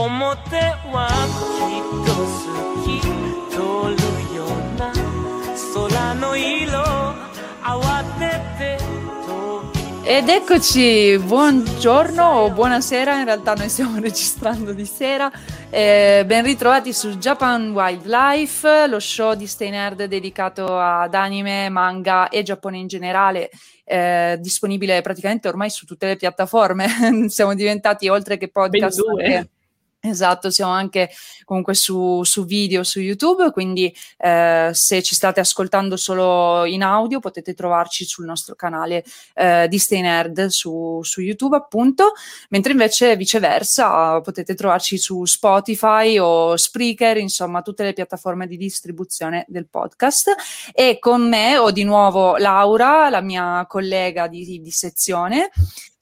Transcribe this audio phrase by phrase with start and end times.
[0.00, 0.56] 表
[0.92, 1.08] は
[1.56, 2.26] きっと好
[2.84, 3.00] き
[3.50, 3.56] 通
[3.96, 4.48] るよう
[4.78, 4.92] な
[5.74, 6.82] 空の色
[7.62, 8.78] 慌てて
[9.26, 15.30] 飛び Ed eccoci, buongiorno o buonasera, in realtà noi stiamo registrando di sera.
[15.68, 22.28] Eh, ben ritrovati su Japan Wildlife, lo show di Stay Nerd dedicato ad anime, manga
[22.28, 23.50] e Giappone in generale,
[23.84, 26.86] eh, disponibile praticamente ormai su tutte le piattaforme.
[27.28, 29.02] Siamo diventati oltre che podcast.
[29.02, 29.24] Ben due.
[29.24, 29.50] anche-
[30.03, 31.11] Esatto, siamo anche
[31.45, 37.19] comunque su, su video su YouTube, quindi eh, se ci state ascoltando solo in audio
[37.19, 39.03] potete trovarci sul nostro canale
[39.35, 42.13] eh, di Stay Nerd su, su YouTube appunto,
[42.49, 49.45] mentre invece viceversa potete trovarci su Spotify o Spreaker, insomma tutte le piattaforme di distribuzione
[49.49, 50.33] del podcast
[50.73, 55.51] e con me ho di nuovo Laura, la mia collega di, di sezione.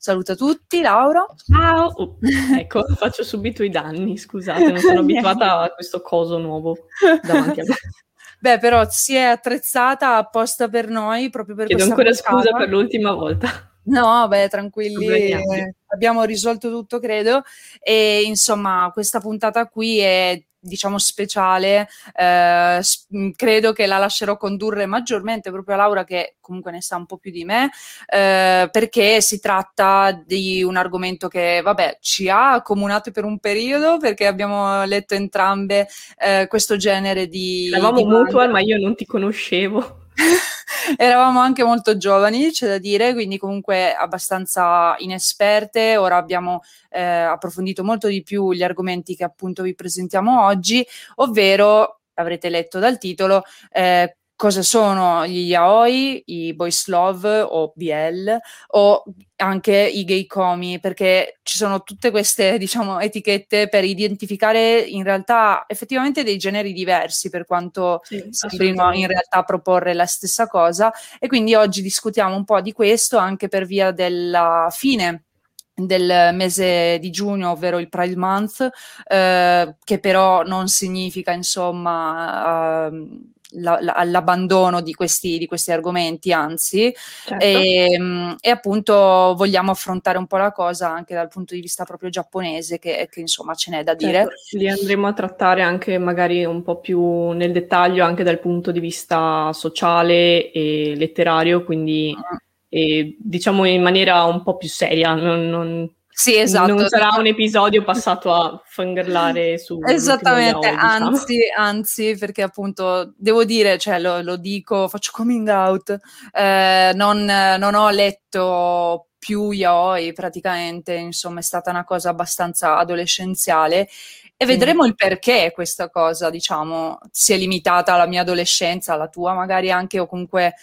[0.09, 1.23] Saluta tutti, Laura.
[1.45, 1.91] Ciao!
[1.93, 2.17] Oh,
[2.57, 6.88] ecco, faccio subito i danni, scusate, non sono abituata a questo coso nuovo
[7.21, 7.75] davanti a me.
[8.41, 12.31] Beh, però si è attrezzata apposta per noi, proprio per Chiedo ancora puntata.
[12.31, 13.71] scusa per l'ultima volta.
[13.83, 17.43] No, beh, tranquilli, eh, abbiamo risolto tutto, credo.
[17.80, 21.87] E insomma, questa puntata qui è, diciamo, speciale.
[22.15, 26.95] eh, mh, credo che la lascerò condurre maggiormente proprio a Laura, che comunque ne sa
[26.95, 27.70] un po' più di me,
[28.08, 33.97] eh, perché si tratta di un argomento che, vabbè, ci ha accomunate per un periodo,
[33.97, 35.87] perché abbiamo letto entrambe
[36.17, 37.67] eh, questo genere di.
[37.67, 40.08] Eravamo mutual, ma io non ti conoscevo.
[40.97, 45.97] Eravamo anche molto giovani, c'è da dire, quindi comunque abbastanza inesperte.
[45.97, 50.85] Ora abbiamo eh, approfondito molto di più gli argomenti che appunto vi presentiamo oggi,
[51.15, 58.38] ovvero, avrete letto dal titolo, eh, cosa sono gli yaoi, i boys love o BL
[58.67, 59.04] o
[59.36, 65.66] anche i gay comi, perché ci sono tutte queste, diciamo, etichette per identificare in realtà
[65.67, 70.89] effettivamente dei generi diversi per quanto Sì, sembrino in realtà proporre la stessa cosa.
[71.20, 75.26] E quindi oggi discutiamo un po' di questo anche per via della fine
[75.73, 78.70] del mese di giugno, ovvero il Pride Month,
[79.06, 86.32] eh, che però non significa insomma ehm, la- la- l'abbandono di questi, di questi argomenti,
[86.32, 86.93] anzi,
[87.26, 87.43] Certo.
[87.43, 91.83] e, mm, e appunto vogliamo affrontare un po' la cosa anche dal punto di vista
[91.83, 94.17] proprio giapponese, che, che, insomma ce n'è da dire.
[94.20, 98.71] Certo, li andremo a trattare anche magari un po' più nel dettaglio anche dal punto
[98.71, 102.36] di vista sociale e letterario, quindi Mm.
[102.71, 106.73] e, diciamo in maniera un po' più seria, non, non- Sì, esatto.
[106.73, 111.05] non sarà un episodio passato a fangirlare su Esattamente, yaoi, diciamo.
[111.05, 115.97] anzi, anzi, perché appunto devo dire, cioè lo, lo dico, faccio coming out,
[116.33, 123.87] eh, non, non ho letto più yaoi praticamente, insomma è stata una cosa abbastanza adolescenziale
[124.35, 129.33] e vedremo il perché questa cosa, diciamo, si è limitata alla mia adolescenza, alla tua
[129.33, 130.53] magari anche o comunque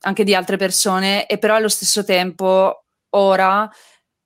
[0.00, 2.80] anche di altre persone e però allo stesso tempo
[3.10, 3.70] ora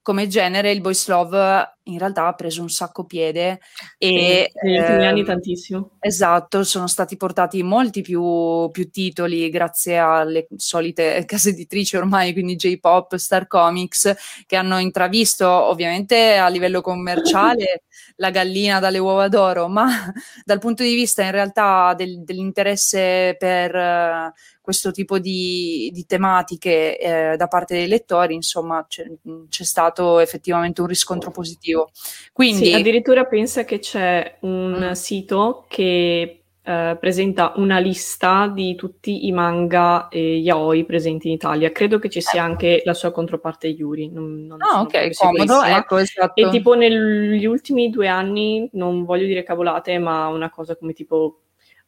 [0.03, 3.61] come genere il boys love in realtà ha preso un sacco piede
[3.97, 5.97] e negli ultimi anni tantissimo.
[6.01, 12.57] Esatto, sono stati portati molti più, più titoli grazie alle solite case editrici ormai, quindi
[12.57, 14.15] J-Pop, Star Comics,
[14.47, 17.85] che hanno intravisto ovviamente a livello commerciale
[18.17, 19.89] la gallina dalle uova d'oro, ma
[20.45, 24.33] dal punto di vista in realtà del- dell'interesse per eh,
[24.69, 29.11] questo tipo di, di tematiche eh, da parte dei lettori, insomma, c'è,
[29.49, 31.91] c'è stato effettivamente un riscontro positivo.
[32.35, 34.93] Quindi, Sì, addirittura pensa che c'è un Mm.
[34.93, 41.73] sito che eh, presenta una lista di tutti i manga e yaoi presenti in Italia.
[41.73, 44.11] Credo che ci sia anche la sua controparte Yuri.
[44.11, 46.39] Non, non ah, ok, comodo, ecco, esatto.
[46.39, 51.41] E tipo negli ultimi due anni, non voglio dire cavolate, ma una cosa come tipo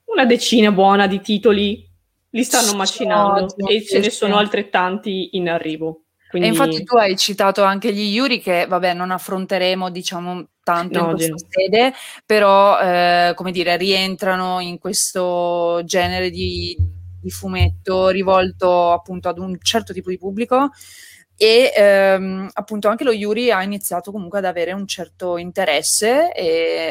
[0.06, 1.88] una decina buona di titoli
[2.30, 6.04] li stanno macinando e ce ne sono altrettanti in arrivo.
[6.30, 6.46] Quindi...
[6.46, 11.10] E infatti tu hai citato anche gli Yuri che, vabbè, non affronteremo, diciamo, tanto no,
[11.10, 11.92] in questa sede,
[12.24, 16.76] però, eh, come dire, rientrano in questo genere di,
[17.20, 20.70] di, fumetto rivolto appunto ad un certo tipo di pubblico
[21.36, 26.30] e ehm, appunto anche lo Yuri ha iniziato comunque ad avere un certo interesse,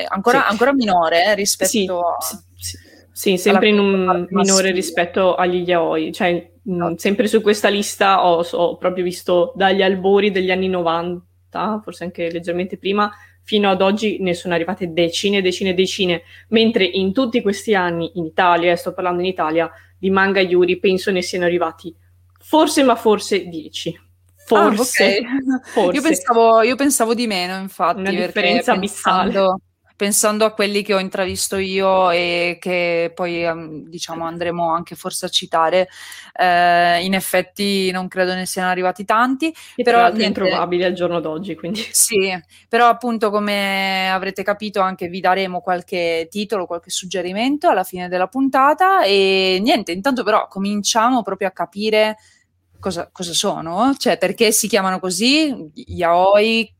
[0.09, 0.51] ancora, sì.
[0.51, 2.17] ancora, minore eh, rispetto sì, a...
[2.57, 2.88] Sì,
[3.19, 8.25] sì, sempre in un minore rispetto agli yaoi, cioè mh, mm, sempre su questa lista
[8.25, 13.11] ho, ho, proprio visto dagli albori degli anni 90, forse anche leggermente prima,
[13.43, 18.23] fino ad oggi ne sono arrivate decine, decine, decine, mentre in tutti questi anni in
[18.23, 21.93] Italia, e sto parlando in Italia, di manga Yuri penso ne siano arrivati
[22.39, 23.99] forse, ma forse 10.
[24.45, 25.61] Forse, ah, okay.
[25.73, 25.91] forse.
[25.99, 27.99] Io, pensavo, io, pensavo, di meno, infatti.
[27.99, 29.31] Una differenza abissale.
[29.31, 29.59] Pensando,
[29.99, 35.25] pensando a quelli che ho intravisto io e che poi ehm, diciamo andremo anche forse
[35.25, 35.89] a citare,
[36.39, 39.53] eh, in effetti non credo ne siano arrivati tanti.
[39.75, 41.85] E però è introvabile al giorno d'oggi, quindi.
[41.91, 42.31] Sì,
[42.69, 48.27] però appunto come avrete capito anche vi daremo qualche titolo, qualche suggerimento alla fine della
[48.27, 52.15] puntata e niente, intanto però cominciamo proprio a capire
[52.79, 56.73] cosa, cosa sono, cioè perché si chiamano così, yaoi,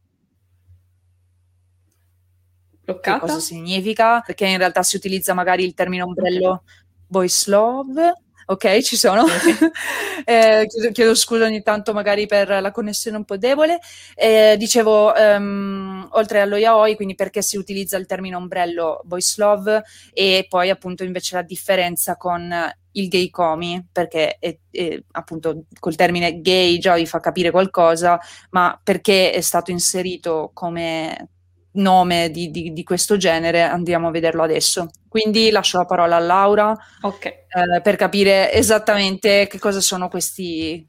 [2.94, 3.20] Bloccata.
[3.20, 6.66] cosa significa, perché in realtà si utilizza magari il termine ombrello okay.
[7.08, 8.14] boys love.
[8.50, 9.26] Ok, ci sono.
[10.26, 13.78] eh, chiedo, chiedo, scusa ogni tanto magari per la connessione un po' debole.
[14.16, 19.84] Eh, dicevo, um, oltre allo yaoi, quindi perché si utilizza il termine ombrello boys love
[20.14, 22.52] e poi appunto invece la differenza con
[22.94, 28.20] il gay comi, perché è, è, appunto col termine gay già vi fa capire qualcosa,
[28.50, 31.30] ma perché è stato inserito come
[31.74, 34.90] nome di, di, di, questo genere, andiamo a vederlo adesso.
[35.08, 37.32] Quindi lascio la parola a Laura okay.
[37.32, 40.88] eh, per capire esattamente che cosa sono questi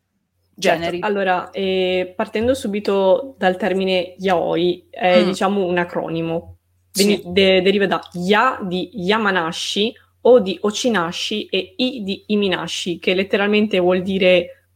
[0.55, 0.99] generi.
[0.99, 1.07] Certo.
[1.07, 5.27] Allora, eh, partendo subito dal termine yaoi, è mm.
[5.27, 6.57] diciamo un acronimo.
[6.93, 7.23] Sì.
[7.25, 13.79] De- deriva da ya di Yamanashi, o di Ochinashi e i di Iminashi, che letteralmente
[13.79, 14.67] vuol dire,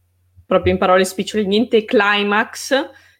[0.45, 2.73] proprio in parole spicciole, niente climax,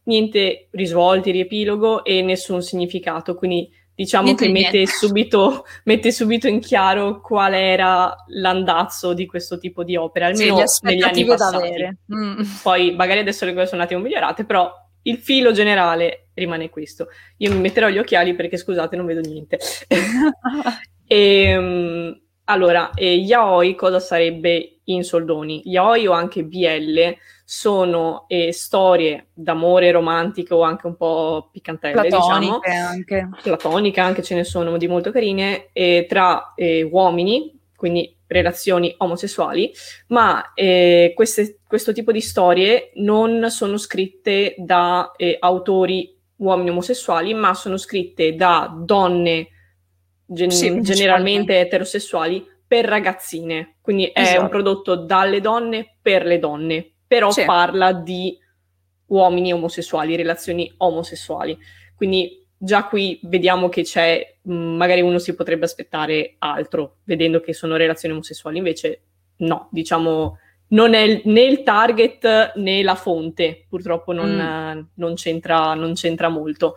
[0.06, 3.36] niente risvolti, riepilogo e nessun significato.
[3.36, 9.58] Quindi diciamo niente che mette subito, mette subito, in chiaro qual era l'andazzo di questo
[9.58, 11.98] tipo di opera, almeno sì, negli anni passati.
[12.14, 12.42] Mm.
[12.62, 14.72] Poi magari adesso le cose sono un attimo migliorate, però
[15.04, 17.08] il filo generale rimane questo.
[17.38, 19.60] Io mi metterò gli occhiali perché scusate, non vedo niente.
[21.08, 25.62] e, um, allora, eh, yaoi cosa sarebbe in soldoni?
[25.66, 27.16] Yaoi o anche BL
[27.48, 32.26] sono eh, storie d'amore romantico o anche un po' piccantelle, diciamo.
[32.26, 32.88] Platoniche diciamo.
[32.88, 33.30] anche.
[33.44, 39.72] Platoniche anche ce ne sono di molto carine, eh, tra eh, uomini, quindi relazioni omosessuali,
[40.08, 47.36] ma eh, queste, questo tipo di storie non sono scritte da eh, autori uomini omosessuali,
[47.36, 49.50] ma sono scritte da donne
[50.26, 54.42] gen- sì, generalmente eterosessuali per ragazzine, quindi è esatto.
[54.42, 57.46] un prodotto dalle donne per le donne, però sì.
[57.46, 58.38] parla di
[59.08, 61.58] uomini omosessuali, relazioni omosessuali.
[61.96, 67.76] Quindi già qui vediamo che c'è, magari uno si potrebbe aspettare altro, vedendo che sono
[67.76, 69.02] relazioni omosessuali, invece
[69.38, 74.82] no, diciamo non è né il target né la fonte, purtroppo non, mm.
[74.96, 76.76] non, c'entra, non c'entra, molto.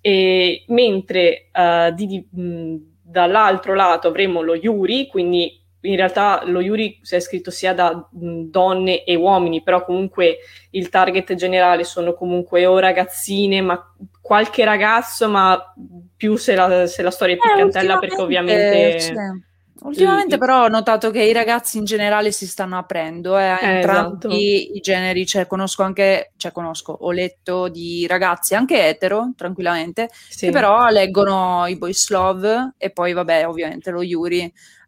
[0.00, 6.60] E, mentre uh, di, di, mh, dall'altro lato avremo lo Yuri, quindi in realtà lo
[6.60, 10.38] Yuri è scritto sia da donne e uomini, però comunque
[10.70, 15.74] il target generale sono comunque o ragazzine, ma qualche ragazzo, ma
[16.16, 19.00] più se la, se la storia è eh, piccantella, perché ovviamente...
[19.00, 19.14] Sì.
[19.82, 23.74] Ultimamente però ho notato che i ragazzi in generale si stanno aprendo eh, a eh,
[23.76, 24.76] entrambi esatto.
[24.76, 30.46] i generi, cioè conosco anche, cioè conosco, ho letto di ragazzi anche etero, tranquillamente, sì.
[30.46, 34.52] che però leggono i boys love e poi vabbè ovviamente lo Yuri,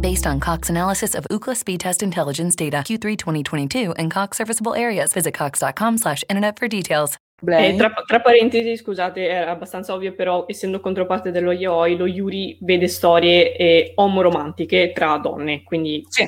[0.00, 4.74] Based on Cox analysis of Ookla speed test intelligence data Q3 2022 and Cox serviceable
[4.74, 5.12] areas.
[5.12, 7.16] Visit cox.com slash internet for details.
[7.46, 12.58] Eh, tra, tra, parentesi, scusate, è abbastanza ovvio, però essendo controparte dello yaoi, lo Yuri
[12.62, 16.26] vede storie eh, omoromantiche tra donne, quindi sì.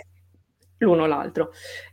[0.78, 1.50] l'uno o l'altro.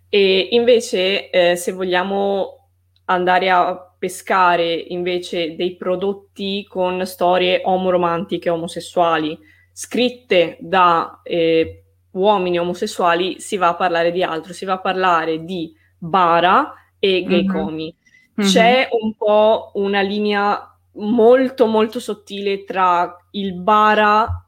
[0.08, 2.70] E invece, eh, se vogliamo
[3.06, 9.38] andare a pescare invece dei prodotti con storie omoromantiche, omosessuali,
[9.78, 15.44] scritte da eh, uomini omosessuali, si va a parlare di altro, si va a parlare
[15.44, 17.56] di bara e gay mm-hmm.
[17.56, 17.96] comi.
[18.40, 18.50] Mm-hmm.
[18.50, 24.48] C'è un po' una linea molto molto sottile tra il bara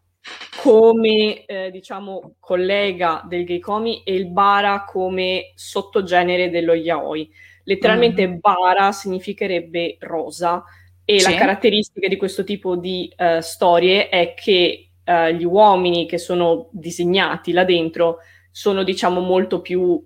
[0.63, 7.29] come eh, diciamo collega del gay comi e il bara come sottogenere dello yaoi
[7.65, 8.37] Letteralmente mm.
[8.39, 10.63] bara significherebbe rosa
[11.05, 11.31] e sì.
[11.31, 16.69] la caratteristica di questo tipo di uh, storie è che uh, gli uomini che sono
[16.71, 18.19] disegnati là dentro
[18.51, 20.01] sono diciamo molto più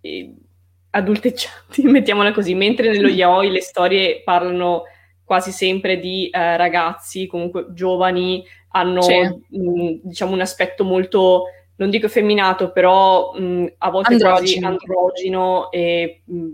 [0.00, 0.34] eh,
[0.90, 4.84] adulteccianti, mettiamola così, mentre nello yaoi le storie parlano
[5.24, 9.06] quasi sempre di uh, ragazzi comunque giovani, hanno
[9.48, 11.44] mh, diciamo un aspetto molto
[11.76, 14.38] non dico effeminato, però mh, a volte androgino.
[14.38, 16.46] quasi androgino e mh,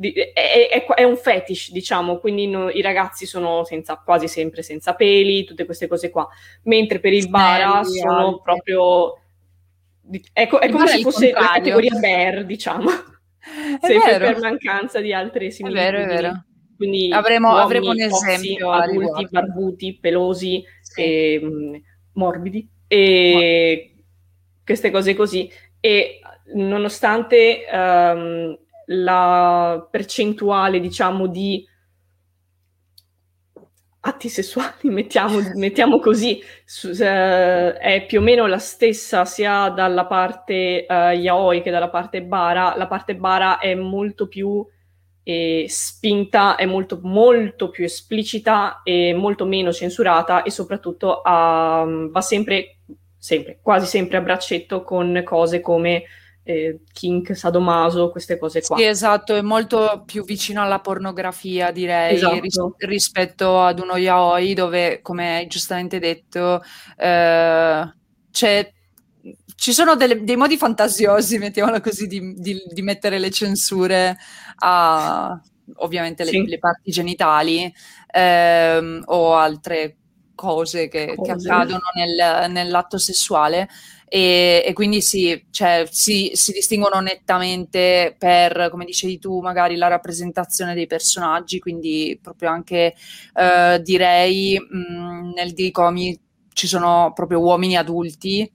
[0.00, 4.94] è, è, è, un fetish, diciamo, quindi no, i ragazzi sono senza, quasi sempre senza
[4.94, 6.26] peli, tutte queste cose qua,
[6.64, 8.40] mentre per il bara sono alti.
[8.42, 9.14] proprio...
[10.32, 12.88] Ecco, è come se fosse la categoria bear, diciamo,
[13.80, 15.88] sempre per mancanza di altre similitudini.
[15.88, 16.44] È vero, è vero.
[16.76, 21.00] Quindi avremo, avremo un esempio adulti, barbuti, pelosi, sì.
[21.02, 21.74] e, mh, mm,
[22.14, 24.02] morbidi e oh.
[24.64, 25.48] queste cose così.
[25.78, 26.20] E
[26.54, 28.58] nonostante um,
[28.92, 31.66] la percentuale, diciamo, di
[34.02, 40.06] atti sessuali, mettiamo, mettiamo così, su, eh, è più o meno la stessa sia dalla
[40.06, 42.74] parte eh, yaoi che dalla parte bara.
[42.76, 44.64] La parte bara è molto più
[45.22, 52.20] eh, spinta, è molto, molto più esplicita e molto meno censurata e soprattutto uh, va
[52.20, 52.78] sempre,
[53.16, 56.04] sempre, quasi sempre a braccetto con cose come
[56.50, 58.76] eh, kink, sadomaso, queste cose qua.
[58.76, 62.40] Sì, esatto, è molto più vicino alla pornografia, direi, esatto.
[62.40, 66.62] ris- rispetto ad uno yaoi dove, come hai giustamente detto,
[66.96, 67.94] eh,
[69.60, 74.16] ci sono delle, dei modi fantasiosi, mettiamola così, di, di, di mettere le censure
[74.56, 75.40] a
[75.76, 76.46] ovviamente le, sì.
[76.46, 77.72] le parti genitali
[78.12, 79.96] ehm, o altre
[80.34, 81.22] cose che, cose.
[81.22, 83.68] che accadono nel, nell'atto sessuale
[84.12, 89.86] e, e quindi sì, cioè, si, si, distinguono nettamente per, come dicevi tu, magari la
[89.86, 92.96] rappresentazione dei personaggi, quindi proprio anche
[93.32, 96.18] eh, direi mh, nel Dicomi
[96.52, 98.50] ci sono proprio uomini adulti,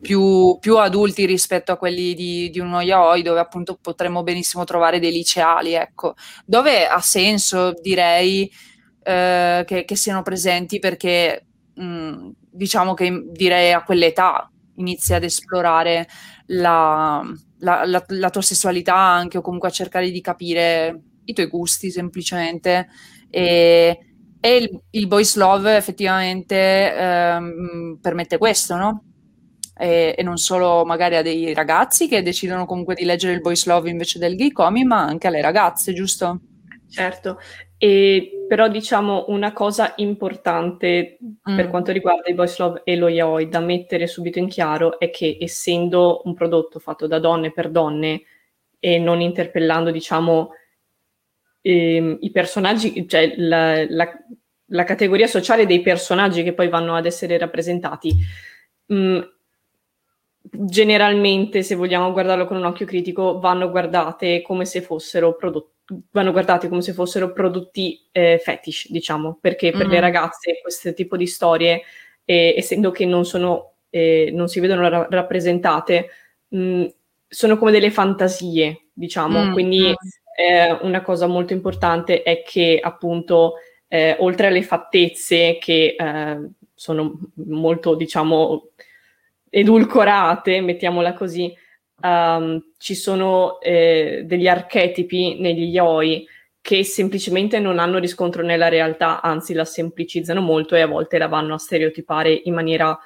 [0.00, 4.98] più, più, adulti rispetto a quelli di, di uno yaoi, dove appunto potremmo benissimo trovare
[4.98, 6.14] dei liceali, ecco,
[6.46, 8.50] dove ha senso, direi,
[9.02, 11.47] eh, che, che, siano presenti perché
[12.50, 16.08] diciamo che direi a quell'età inizi ad esplorare
[16.46, 17.22] la,
[17.58, 21.90] la, la, la, tua sessualità anche o comunque a cercare di capire i tuoi gusti
[21.90, 22.88] semplicemente
[23.30, 23.98] e,
[24.40, 29.02] e il, il, boys love effettivamente ehm, permette questo, no?
[29.76, 33.66] E, e, non solo magari a dei ragazzi che decidono comunque di leggere il boys
[33.66, 36.40] love invece del gay comi, ma anche alle ragazze, giusto?
[36.88, 37.38] Certo,
[37.78, 41.56] e, però diciamo una cosa importante mm.
[41.56, 45.10] per quanto riguarda i boys love e lo yaoi da mettere subito in chiaro è
[45.10, 48.22] che essendo un prodotto fatto da donne per donne
[48.80, 50.50] e non interpellando diciamo
[51.60, 54.08] ehm, i personaggi, cioè la, la,
[54.66, 58.16] la, categoria sociale dei personaggi che poi vanno ad essere rappresentati,
[58.86, 59.20] mh, mm,
[60.50, 65.76] generalmente se vogliamo guardarlo con un occhio critico vanno guardate come se fossero prodotti
[66.10, 69.90] vanno guardati come se fossero prodotti eh, fetish, diciamo, perché per mm-hmm.
[69.90, 71.82] le ragazze questo tipo di storie,
[72.24, 76.10] eh, essendo che non, sono, eh, non si vedono ra- rappresentate,
[76.48, 76.84] mh, mm,
[77.26, 79.52] sono come delle fantasie, diciamo, mm-hmm.
[79.52, 79.94] quindi
[80.36, 83.54] eh, una cosa molto importante è che appunto
[83.88, 88.68] eh, oltre alle fattezze che eh, sono molto, diciamo,
[89.50, 91.52] edulcorate, mettiamola così,
[92.02, 96.26] um, ci sono eh, degli archetipi negli yoi
[96.60, 101.28] che semplicemente non hanno riscontro nella realtà, anzi la semplicizzano molto e a volte la
[101.28, 102.98] vanno a stereotipare in maniera,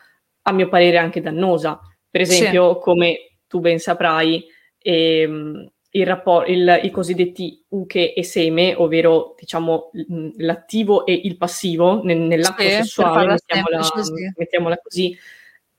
[0.43, 1.81] a mio parere, anche dannosa.
[2.11, 2.81] Per esempio, sì.
[2.81, 4.45] come tu ben saprai,
[4.79, 9.91] ehm, il rapport, il, i cosiddetti uche e seme, ovvero diciamo
[10.39, 13.89] l'attivo e il passivo nel, nell'atto sì, sessuale, mettiamola,
[14.37, 15.17] mettiamola, così,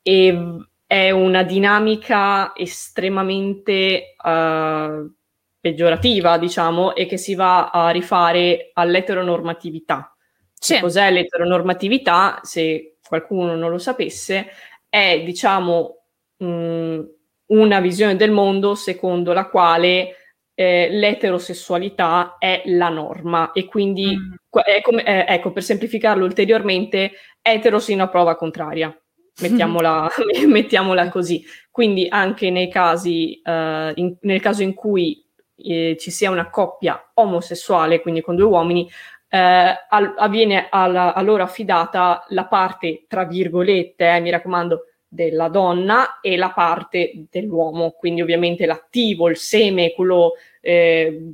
[0.01, 5.11] e è una dinamica estremamente uh,
[5.59, 10.15] peggiorativa, diciamo, e che si va a rifare all'eteronormatività.
[10.53, 10.79] Sì.
[10.79, 12.41] Cos'è l'eteronormatività?
[12.43, 14.51] Se qualcuno non lo sapesse,
[14.87, 16.03] è, diciamo,
[16.37, 16.99] mh,
[17.47, 20.15] una visione del mondo secondo la quale
[20.53, 24.59] eh, l'eterosessualità è la norma e quindi mm.
[24.63, 28.95] è come, eh, ecco per semplificarlo ulteriormente etero sino a prova contraria
[29.41, 30.09] mettiamola,
[30.47, 31.43] mettiamola così.
[31.71, 35.25] Quindi anche nei casi uh, in, nel caso in cui
[35.55, 38.89] eh, ci sia una coppia omosessuale quindi con due uomini
[39.29, 46.19] eh, avviene alla, a loro affidata la parte tra virgolette eh, mi raccomando della donna
[46.21, 50.33] e la parte dell'uomo, quindi ovviamente l'attivo, il seme, quello
[50.65, 51.33] eh,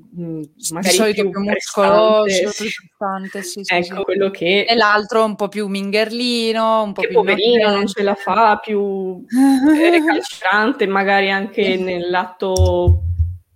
[0.71, 2.67] magari solito più, muscoloso, più
[2.97, 4.01] prestante, sì, sì, ecco sì.
[4.01, 4.65] quello che...
[4.67, 7.13] E l'altro un po' più mingerlino, un po' più...
[7.13, 13.03] poverino, non ce la fa, più eh, calciante, magari anche nell'atto...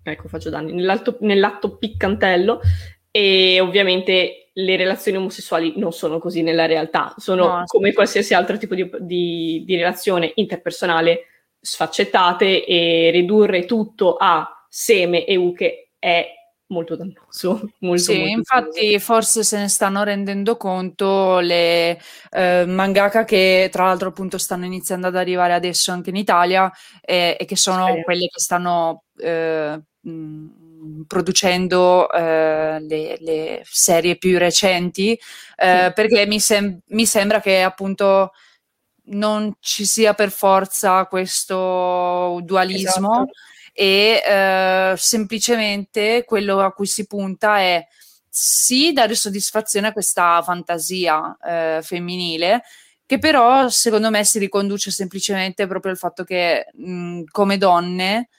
[0.03, 2.61] Ecco, faccio danni, nell'atto, nell'atto piccantello.
[3.09, 8.59] E ovviamente le relazioni omosessuali non sono così nella realtà, sono no, come qualsiasi altro
[8.59, 11.21] tipo di, di, di, relazione interpersonale
[11.59, 16.27] sfaccettate e ridurre tutto a seme e uche è
[16.67, 17.61] molto dannoso.
[17.81, 18.99] Molto, sì, molto infatti dannoso.
[18.99, 21.99] forse se ne stanno rendendo conto le
[22.31, 27.37] eh, mangaka che tra l'altro appunto stanno iniziando ad arrivare adesso anche in Italia eh,
[27.39, 28.01] e che sono sì.
[28.01, 29.03] quelle che stanno...
[29.17, 30.45] Eh, mh,
[31.07, 35.17] producendo eh, le, le, serie più recenti,
[35.55, 35.93] eh, sì.
[35.93, 38.33] perché mi, sem- mi, sembra che appunto
[39.05, 43.31] non ci sia per forza questo dualismo esatto.
[43.73, 47.85] E eh, semplicemente quello a cui si punta è
[48.29, 52.63] sì dare soddisfazione a questa fantasia eh, femminile,
[53.05, 58.29] che però secondo me si riconduce semplicemente proprio al fatto che mh, come donne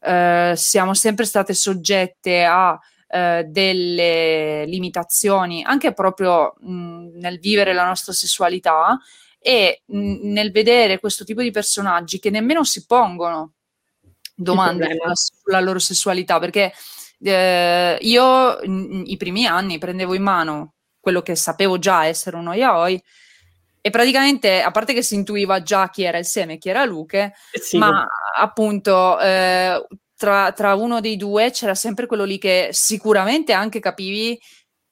[0.00, 7.86] eh, siamo sempre state soggette a eh, delle limitazioni anche proprio mh, nel vivere la
[7.86, 8.98] nostra sessualità
[9.38, 13.52] e mh, nel vedere questo tipo di personaggi che nemmeno si pongono
[14.34, 16.72] domande sulla loro sessualità perché
[17.20, 22.54] eh, io in, i primi anni prendevo in mano quello che sapevo già essere uno
[22.54, 23.00] yaoi
[23.86, 26.86] e praticamente, a parte che si intuiva già chi era il seme e chi era
[26.86, 32.38] Luche, eh sì, ma appunto eh, tra, tra, uno dei due c'era sempre quello lì
[32.38, 34.40] che sicuramente anche capivi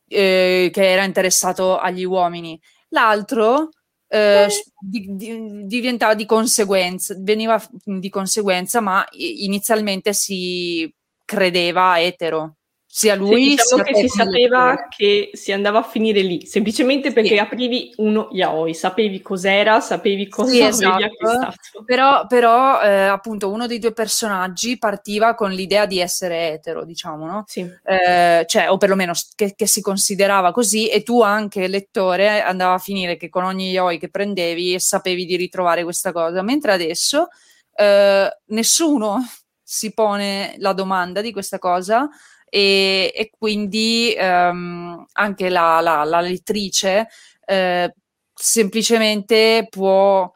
[0.09, 2.61] eh, che era interessato agli uomini.
[2.91, 3.71] L'altro
[4.15, 4.49] eh,
[4.79, 10.93] di, di, diventava di conseguenza, veniva di conseguenza, ma inizialmente si
[11.25, 12.57] credeva etero
[12.95, 17.31] sia lui sì, diciamo che si sapeva che si andava a finire lì semplicemente perché
[17.31, 17.39] sì.
[17.39, 21.03] aprivi uno yaoi sapevi cos'era sapevi cosa sì, esatto.
[21.03, 26.85] acquistato però, però eh, appunto uno dei due personaggi partiva con l'idea di essere etero
[26.85, 27.45] diciamo no?
[27.47, 27.67] Sì.
[27.83, 32.79] Eh, cioè o perlomeno che, che, si considerava così e tu anche lettore andava a
[32.79, 37.29] finire che con ogni yaoi che prendevi sapevi di ritrovare questa cosa mentre adesso
[37.75, 39.27] eh, nessuno
[39.63, 42.07] si pone la domanda di questa cosa
[42.55, 47.09] e, e quindi ehm, anche la, la, la lettrice
[47.47, 47.95] eh,
[48.35, 50.31] semplicemente può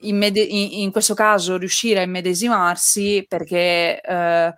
[0.00, 4.54] in, in, questo caso riuscire a immedesimarsi perché eh,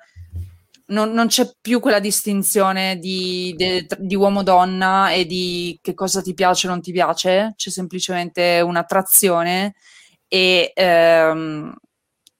[0.86, 6.32] non, non, c'è più quella distinzione di, di, di uomo-donna e di che cosa ti
[6.32, 9.74] piace o non ti piace, c'è semplicemente un'attrazione
[10.28, 11.74] e, ehm,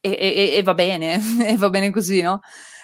[0.00, 2.40] e, e, e va bene, e va bene così, no?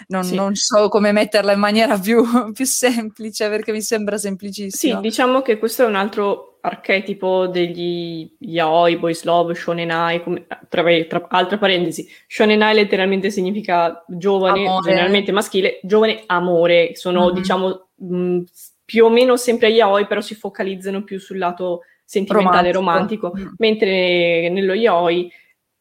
[0.08, 0.34] Non, sì.
[0.34, 4.96] non, so come metterla in maniera più, più, semplice perché mi sembra semplicissimo.
[4.96, 10.84] Sì, diciamo che questo è un altro archetipo degli yaoi, boys love, shonenai, come, tra,
[11.08, 14.90] tra altre parentesi, shonenai letteralmente significa giovane, amore.
[14.90, 17.34] generalmente maschile, giovane amore, sono mm-hmm.
[17.34, 18.40] diciamo mh,
[18.84, 23.54] più o meno sempre yaoi, però si focalizzano più sul lato sentimentale romantico, romantico mm.
[23.58, 25.30] mentre nello yaoi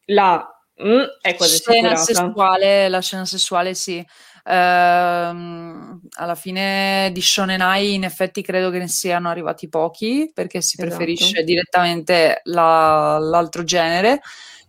[0.06, 0.49] la
[0.82, 4.04] Mm, è quasi scena sessuale, la scena sessuale sì.
[4.42, 10.76] Uh, alla fine di Shonenai in effetti credo che ne siano arrivati pochi perché si
[10.76, 10.88] esatto.
[10.88, 14.20] preferisce direttamente la, l'altro genere,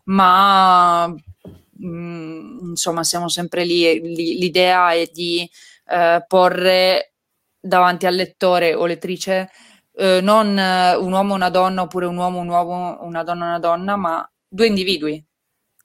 [0.06, 4.02] ma mh, mm, insomma siamo sempre lì,
[4.38, 5.50] l'idea è di
[5.86, 7.13] uh, porre
[7.60, 9.50] davanti al lettore o lettrice
[9.93, 13.95] uh, non un uomo una donna oppure un uomo un uomo una donna una donna
[13.95, 15.24] ma due individui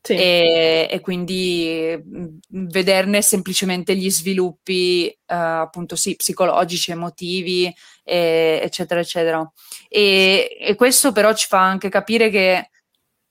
[0.07, 0.14] sì.
[0.14, 2.01] e, e, quindi
[2.49, 7.73] vederne semplicemente gli sviluppi uh, appunto sì, psicologici, emotivi,
[8.05, 9.53] e, eccetera, eccetera.
[9.88, 12.71] E, e, questo però ci fa anche capire che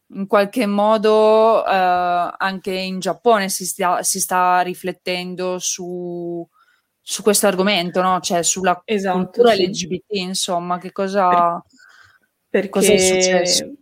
[0.10, 6.46] in qualche modo uh, anche in Giappone si, stia, si sta riflettendo su,
[7.02, 8.20] su questo argomento, no?
[8.20, 9.68] Cioè sulla esatto, cultura sì.
[9.68, 11.64] LGBT, insomma, che cosa...
[12.56, 13.74] perché, cosa è successo?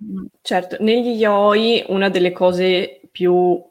[0.42, 3.64] Certo, negli yoi una delle cose più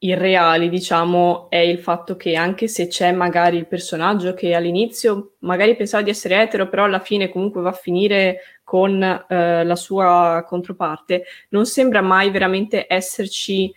[0.00, 5.74] irreali, diciamo, è il fatto che anche se c'è magari il personaggio che all'inizio magari
[5.76, 10.44] pensava di essere etero, però alla fine comunque va a finire con eh, la sua
[10.46, 13.72] controparte, non sembra mai veramente esserci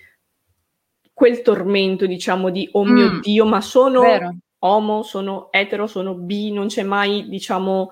[1.14, 4.36] quel tormento, diciamo, di oh mio mm, Dio, ma sono vero.
[4.60, 7.92] homo, sono etero, sono bi, non c'è mai, diciamo,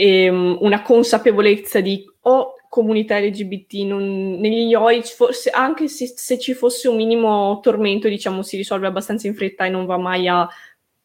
[0.00, 6.52] ehm, una consapevolezza di oh comunità LGBT, non, negli YOI, forse anche se, se, ci
[6.54, 10.46] fosse un minimo tormento, diciamo, si risolve abbastanza in fretta e non va mai a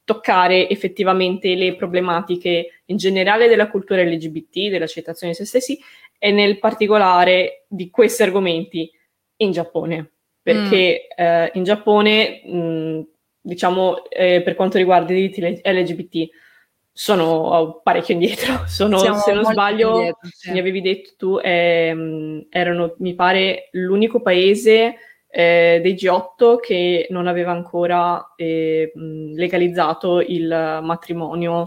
[0.04, 5.80] toccare effettivamente le problematiche in generale della cultura LGBT, dell'accettazione di se stessi
[6.20, 8.92] e nel particolare di questi argomenti
[9.38, 10.12] in Giappone.
[10.42, 11.24] Perché mm.
[11.26, 13.08] eh, in Giappone, mh,
[13.40, 16.30] diciamo, eh, per quanto riguarda i diritti LGBT,
[16.94, 18.64] sono parecchio indietro.
[18.68, 20.52] Sono, se non sbaglio, indietro, sì.
[20.52, 24.96] mi avevi detto tu, ehm, erano, mi pare, l'unico paese
[25.28, 28.92] eh, dei G8 che non aveva ancora eh,
[29.36, 31.64] legalizzato il matrimonio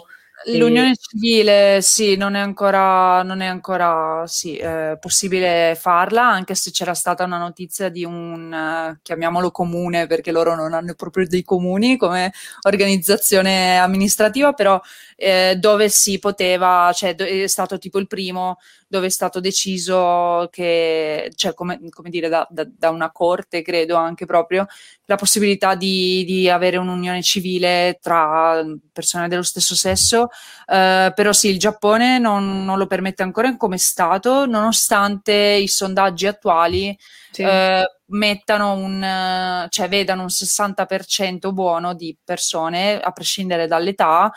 [0.48, 6.70] L'unione civile, sì, non è ancora, non è ancora sì, eh, possibile farla, anche se
[6.70, 11.42] c'era stata una notizia di un, uh, chiamiamolo comune, perché loro non hanno proprio dei
[11.42, 12.32] comuni come
[12.62, 14.80] organizzazione amministrativa, però
[15.16, 21.32] eh, dove si poteva, cioè è stato tipo il primo dove è stato deciso che,
[21.34, 24.66] cioè come, come dire, da, da, da, una corte, credo anche proprio,
[25.06, 30.28] la possibilità di, di avere un'unione civile tra persone dello stesso sesso,
[30.66, 36.26] eh, però sì, il Giappone non, non, lo permette ancora come Stato, nonostante i sondaggi
[36.26, 36.96] attuali
[37.32, 37.42] sì.
[37.42, 44.32] eh, mettano un, cioè vedano un 60% buono di persone, a prescindere dall'età,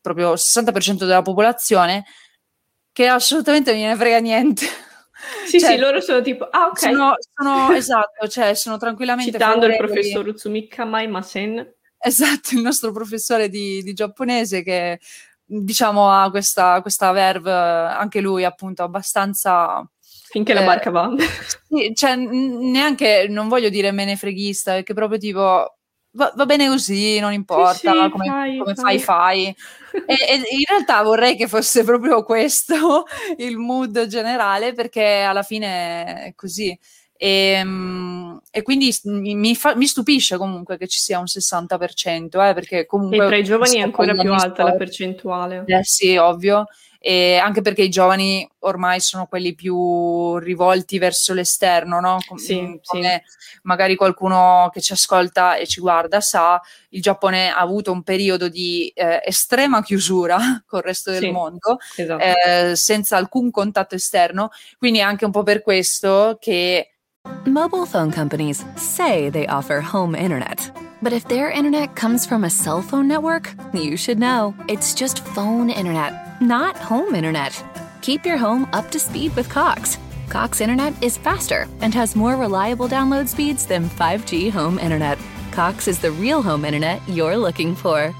[0.00, 2.04] proprio il 60% della popolazione,
[2.92, 4.66] che assolutamente non gliene frega niente.
[5.46, 6.78] Sì, cioè, sì, loro sono tipo, ah ok.
[6.78, 9.30] Sono, sono esatto, cioè sono tranquillamente...
[9.30, 11.74] Citando il professor Utsumi Kamai Masen.
[11.96, 14.98] Esatto, il nostro professore di, di giapponese che
[15.44, 19.88] diciamo ha questa, questa verve, anche lui appunto abbastanza...
[20.28, 21.14] Finché eh, la barca va.
[21.68, 25.76] Sì, cioè neanche, non voglio dire menefreghista, perché proprio tipo
[26.12, 29.46] va, va, bene così, non importa sì, sì, come, fai, come fai, fai.
[30.06, 33.04] e, e, in realtà vorrei che fosse proprio questo
[33.38, 36.76] il mood generale, perché alla fine è così.
[37.16, 42.54] E, ehm, e quindi mi, fa, mi, stupisce comunque che ci sia un 60%, eh,
[42.54, 43.24] perché comunque...
[43.24, 45.62] E tra i giovani è ancora più alta la percentuale.
[45.66, 46.66] Eh sì, ovvio
[47.04, 52.18] e anche perché i giovani ormai sono quelli più rivolti verso l'esterno, no?
[52.24, 53.58] Com- sì, come sì.
[53.62, 56.60] magari qualcuno che ci ascolta e ci guarda sa,
[56.90, 61.78] il Giappone ha avuto un periodo di eh, estrema chiusura col resto del sì, mondo,
[61.96, 62.22] esatto.
[62.22, 66.86] eh, senza alcun contatto esterno, quindi è anche un po' per questo che
[67.46, 70.70] Mobile phone companies say they offer home internet.
[71.02, 74.54] But if their internet comes from a cell phone network, you should know.
[74.68, 76.12] It's just phone internet,
[76.42, 77.64] not home internet.
[78.00, 79.98] Keep your home up to speed with Cox.
[80.28, 85.18] Cox internet is faster and has more reliable download speeds than 5G home internet.
[85.52, 88.12] Cox is the real home internet you're looking for.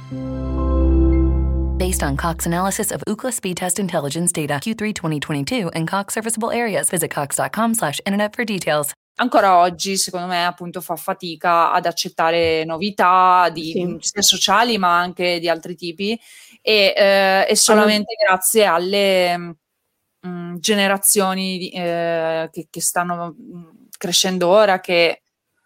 [1.79, 6.51] Based on Cox analysis of Ookla speed test intelligence data Q3 2022 and Cox serviceable
[6.51, 8.95] areas, visit cox.com/internet for details.
[9.17, 13.97] ancora oggi, secondo me, appunto fa fatica ad accettare novità di, sì.
[14.01, 16.19] sia sociali ma anche di altri tipi
[16.63, 18.37] e eh, è solamente allora.
[18.37, 19.53] grazie alle mh,
[20.27, 23.65] mm, generazioni eh, che, che, stanno mm,
[23.99, 25.23] crescendo ora che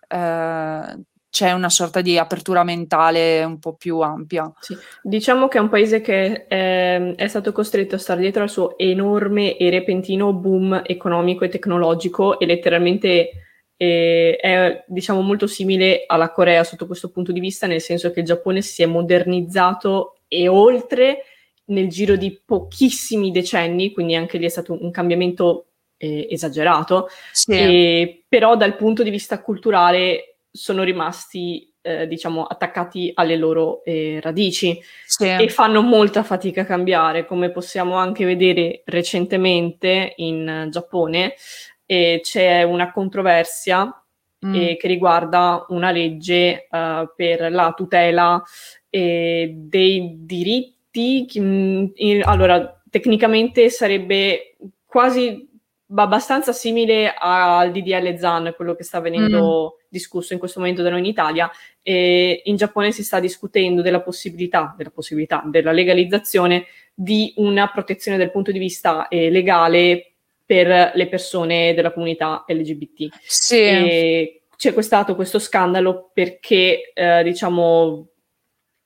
[0.08, 1.00] eh,
[1.36, 4.50] c'è una sorta di apertura mentale un po' più ampia.
[4.58, 4.74] Sì.
[5.02, 8.78] Diciamo che è un paese che è, è, stato costretto a stare dietro al suo
[8.78, 13.45] enorme e repentino boom economico e tecnologico e letteralmente
[13.76, 18.20] eh, è diciamo molto simile alla Corea sotto questo punto di vista, nel senso che
[18.20, 21.24] il Giappone si è modernizzato e oltre
[21.66, 27.52] nel giro di pochissimi decenni, quindi anche lì è stato un cambiamento eh, esagerato, sì.
[27.52, 34.20] e, però dal punto di vista culturale sono rimasti, eh, diciamo, attaccati alle loro eh,
[34.22, 35.26] radici sì.
[35.26, 41.34] e fanno molta fatica a cambiare, come possiamo anche vedere recentemente in Giappone.
[41.86, 44.04] C'è una controversia
[44.44, 44.52] mm.
[44.52, 48.42] che riguarda una legge uh, per la tutela
[48.90, 51.26] dei diritti.
[51.34, 55.46] In, allora, tecnicamente sarebbe quasi
[55.94, 59.84] abbastanza simile al DDL ZAN, quello che sta venendo mm.
[59.88, 61.50] discusso in questo momento da noi in Italia.
[61.82, 68.16] E in Giappone si sta discutendo della possibilità, della possibilità, della legalizzazione di una protezione
[68.16, 70.15] dal punto di vista eh, legale
[70.46, 73.08] per le persone della comunità LGBT.
[73.20, 73.56] Sì.
[73.56, 78.08] E c'è stato questo scandalo perché, eh, diciamo,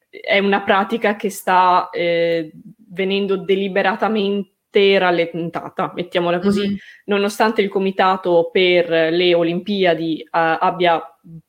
[0.09, 2.51] è una pratica che sta eh,
[2.89, 6.77] venendo deliberatamente rallentata, mettiamola così, mm-hmm.
[7.05, 11.01] nonostante il comitato per le Olimpiadi uh, abbia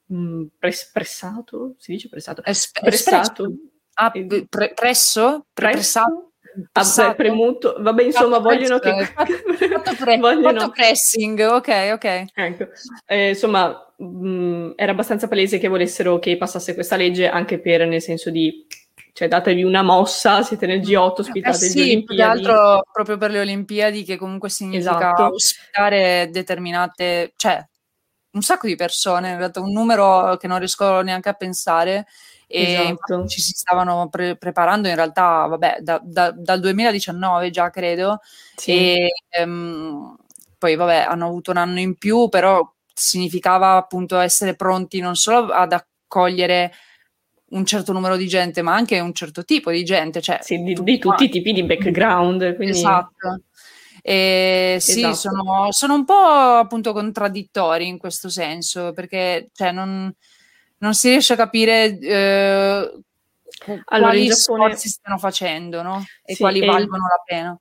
[0.08, 2.44] mh, mm, pres- pressato, si dice pressato?
[2.44, 3.54] Es- pressato.
[3.94, 5.46] Ah, pre- presso?
[5.54, 6.31] Pre- pressato?
[6.74, 10.60] Ah, premuto, vabbè, insomma, fatto vogliono che fatto, pre- vogliono...
[10.60, 12.26] fatto pressing, ok, ok.
[12.34, 12.68] Ecco.
[13.06, 18.02] Eh, insomma, mh, era abbastanza palese che volessero che passasse questa legge anche per nel
[18.02, 18.66] senso di
[19.14, 22.42] cioè datevi una mossa, siete nel G8, ospitate eh sì, le Olimpiadi.
[22.42, 25.34] Tra l'altro proprio per le Olimpiadi che comunque significa esatto.
[25.34, 27.64] ospitare determinate, cioè
[28.32, 32.08] un sacco di persone, in realtà un numero che non riesco neanche a pensare
[32.52, 33.28] e esatto.
[33.28, 38.20] ci si stavano pre- preparando in realtà, vabbè, da, da, dal 2019 già credo
[38.56, 38.72] sì.
[38.72, 40.16] e ehm,
[40.58, 42.62] poi vabbè hanno avuto un anno in più, però
[42.94, 46.72] significava appunto essere pronti non solo ad accogliere
[47.52, 50.22] un certo numero di gente, ma anche un certo tipo di gente.
[50.22, 52.56] Cioè, sì, di, di tutti i tipi di background.
[52.56, 52.78] Quindi...
[52.78, 53.42] Esatto.
[54.04, 55.16] E sì, esatto.
[55.16, 60.12] sono, sono, un po' appunto contraddittori in questo senso, perché cioè, non,
[60.82, 63.02] non si riesce a capire eh,
[63.86, 64.36] allora, quali Giappone...
[64.36, 66.04] sforzi stiano facendo no?
[66.24, 67.60] e sì, quali e valgono la pena.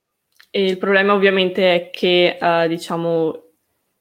[0.50, 3.40] E il problema ovviamente è che, uh, diciamo, uh,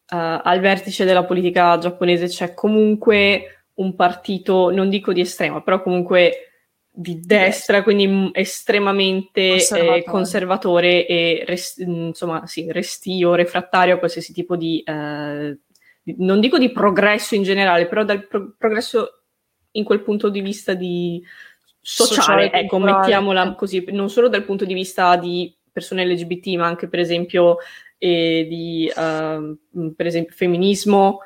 [0.08, 6.46] al vertice della politica giapponese c'è comunque un partito, non dico di estrema, però comunque
[6.92, 14.34] di destra, quindi estremamente conservatore, eh, conservatore e res- insomma, sì, restio, refrattario a qualsiasi
[14.34, 15.60] tipo di, eh,
[16.18, 19.24] non dico di progresso in generale, però dal pro- progresso
[19.72, 21.24] in quel punto di vista di
[21.80, 26.68] sociale, sociale ecco, mettiamola così, non solo dal punto di vista di persone LGBT, ma
[26.68, 27.58] anche per esempio
[27.98, 31.20] eh, di, uh, per esempio, femminismo,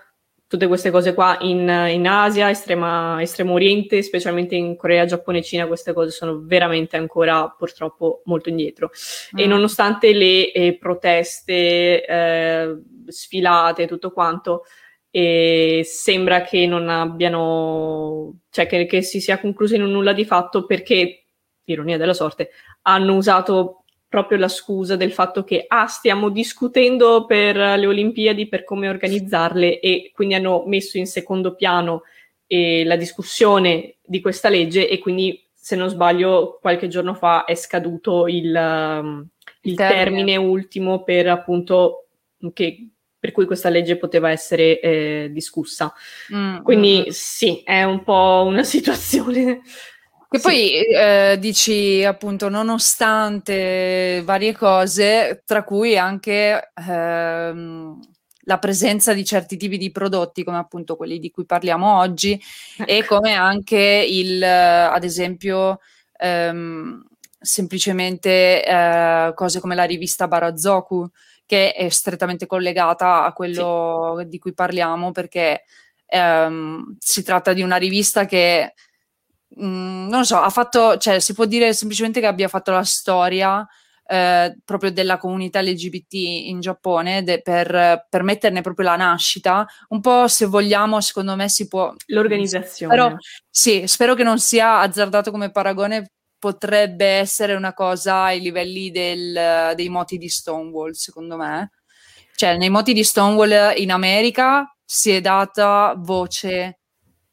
[0.53, 5.41] tutte queste cose qua in, in Asia, estrema, estremo oriente, specialmente in Corea, Giappone e
[5.41, 8.91] Cina, queste cose sono veramente ancora purtroppo molto indietro.
[9.35, 9.39] Mm.
[9.39, 14.65] E nonostante le eh, proteste, eh, sfilate, tutto quanto,
[15.09, 20.23] eh, sembra che non abbiano, cioè che, che si sia concluso in un nulla di
[20.23, 21.29] fatto perché,
[21.63, 22.51] ironia della sorte,
[22.83, 23.82] hanno usato
[24.13, 29.79] proprio la scusa del fatto che ah, stiamo discutendo per le Olimpiadi, per come organizzarle
[29.79, 32.03] e quindi hanno messo in secondo piano
[32.45, 37.55] eh, la discussione di questa legge e quindi se non sbaglio qualche giorno fa è
[37.55, 39.27] scaduto il, um,
[39.61, 40.03] il termine.
[40.03, 40.35] termine.
[40.35, 42.09] ultimo per appunto
[42.53, 45.91] che, per cui questa legge poteva essere eh, discussa.
[46.31, 47.09] Mm, quindi mm.
[47.09, 49.61] sì, è un po' una situazione
[50.33, 50.43] che sì.
[50.47, 57.99] poi eh, dici appunto, nonostante varie cose, tra cui anche ehm,
[58.45, 62.41] la presenza di certi tipi di prodotti, come appunto quelli di cui parliamo oggi,
[62.83, 63.17] e ecco.
[63.17, 63.77] come anche
[64.09, 65.79] il, ad esempio,
[66.17, 67.05] ehm,
[67.39, 71.07] semplicemente eh, cose come la rivista Barazoku,
[71.45, 74.27] che è strettamente collegata a quello sì.
[74.29, 75.61] di cui parliamo, perché
[76.07, 78.73] ehm, si tratta di una rivista che
[79.61, 83.67] Mm, non so, ha fatto, cioè, si può dire semplicemente che abbia fatto la storia
[84.05, 89.65] eh, proprio della comunità LGBT in Giappone de, per permetterne proprio la nascita.
[89.89, 91.93] Un po', se vogliamo, secondo me si può.
[92.07, 92.93] L'organizzazione.
[92.93, 93.15] Però,
[93.49, 96.11] sì, spero che non sia azzardato come paragone.
[96.37, 101.71] Potrebbe essere una cosa ai livelli del, dei moti di Stonewall, secondo me.
[102.35, 106.79] Cioè, nei moti di Stonewall in America si è data voce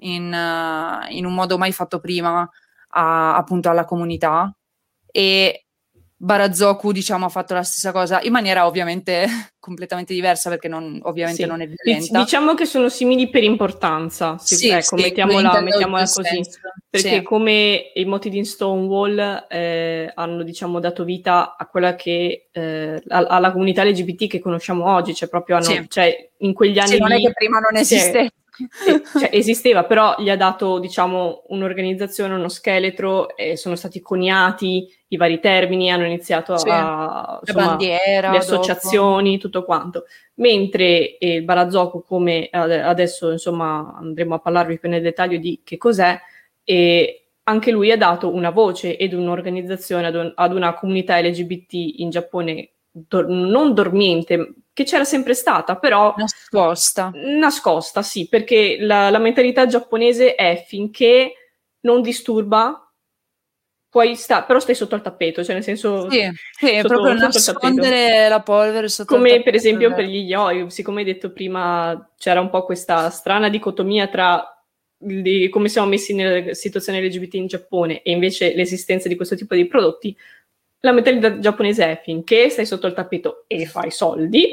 [0.01, 2.49] in, uh, in un modo mai fatto prima
[2.89, 4.55] a, appunto alla comunità.
[5.11, 5.65] E
[6.23, 9.27] Barazoku diciamo ha fatto la stessa cosa in maniera ovviamente
[9.59, 11.49] completamente diversa perché non, ovviamente sì.
[11.49, 12.19] non è violenta.
[12.19, 16.23] diciamo che sono simili per importanza sì, sì ecco sì, mettiamola, mettiamola così.
[16.23, 16.59] senso.
[16.91, 23.03] perché come i moti di Stonewall eh, hanno diciamo dato vita a quella che eh,
[23.09, 27.23] alla comunità LGBT che conosciamo oggi cioè proprio hanno, cioè, in quegli anni non lì,
[27.23, 28.29] è che prima non esisteva
[29.19, 35.17] cioè, esisteva, però gli ha dato, diciamo, un'organizzazione, uno scheletro, e sono stati coniati i
[35.17, 37.41] vari termini, hanno iniziato sì, a...
[37.41, 39.43] Insomma, bandiera, le associazioni, dopo.
[39.43, 40.05] tutto quanto.
[40.35, 45.77] Mentre eh, il Barazoku, come adesso, insomma, andremo a parlarvi più nel dettaglio di che
[45.77, 46.19] cos'è,
[46.65, 51.73] e anche lui ha dato una voce ed un'organizzazione ad, un, ad una comunità LGBT
[51.73, 57.11] in Giappone do- non dormiente, che c'era sempre stata, però nascosta.
[57.15, 61.33] Nascosta, sì, perché la, la mentalità giapponese è finché
[61.81, 62.91] non disturba,
[63.91, 66.09] puoi stare, però stai sotto al tappeto, cioè nel senso...
[66.09, 71.01] Sì, sì sotto, proprio nascondere la polvere sotto Come per esempio per gli yoi, siccome
[71.01, 74.55] hai detto prima c'era un po' questa strana dicotomia tra
[75.03, 79.55] di come siamo messi nella situazione LGBT in Giappone e invece l'esistenza di questo tipo
[79.55, 80.17] di prodotti,
[80.81, 84.53] la mentalità giapponese è finché stai sotto il tappeto e fai soldi.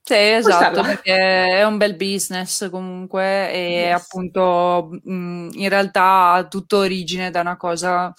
[0.00, 4.00] Sì, esatto, perché è un bel business comunque e yes.
[4.00, 8.10] appunto mh, in realtà ha tutto origine da una cosa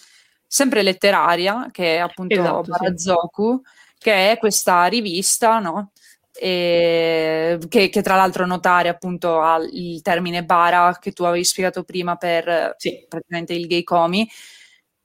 [0.46, 3.94] sempre letteraria che è appunto esatto, Barazoku, sì.
[3.98, 5.92] che è questa rivista, no?
[6.32, 11.84] E che, che, tra l'altro notare appunto ha il termine bara che tu avevi spiegato
[11.84, 13.04] prima per sì.
[13.10, 14.30] praticamente il gay comi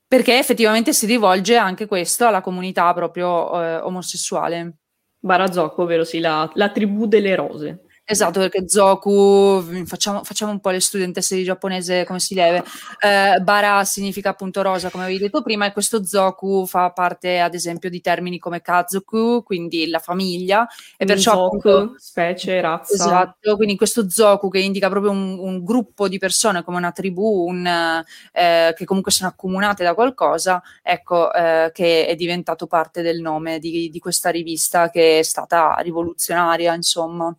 [0.07, 4.77] perché effettivamente si rivolge anche questo alla comunità proprio eh, omosessuale.
[5.19, 7.84] Barazocco, ovvero sì, la, la tribù delle rose.
[8.07, 12.63] Esatto, perché Zoku, facciamo, facciamo, un po' le studentesse di giapponese come si deve.
[12.99, 17.55] Eh, bara significa appunto rosa, come avevi detto prima, e questo Zoku fa parte, ad
[17.55, 22.93] esempio, di termini come Kazoku, quindi la famiglia, e perciò Zoku, appunto, specie, razza.
[22.93, 27.47] Esatto, quindi questo Zoku che indica proprio un, un gruppo di persone come una tribù,
[27.47, 33.19] un, eh, che comunque sono accomunate da qualcosa, ecco, eh, che è diventato parte del
[33.19, 37.35] nome di, di questa rivista che è stata rivoluzionaria, insomma.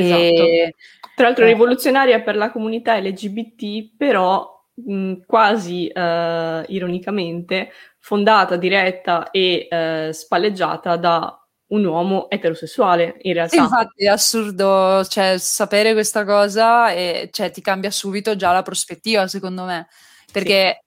[0.00, 0.18] Esatto.
[0.20, 0.74] E,
[1.14, 9.30] Tra l'altro eh, rivoluzionaria per la comunità LGBT, però mh, quasi uh, ironicamente fondata, diretta
[9.30, 13.56] e uh, spalleggiata da un uomo eterosessuale in realtà.
[13.56, 19.26] Infatti è assurdo cioè, sapere questa cosa e cioè, ti cambia subito già la prospettiva
[19.26, 19.88] secondo me
[20.30, 20.84] perché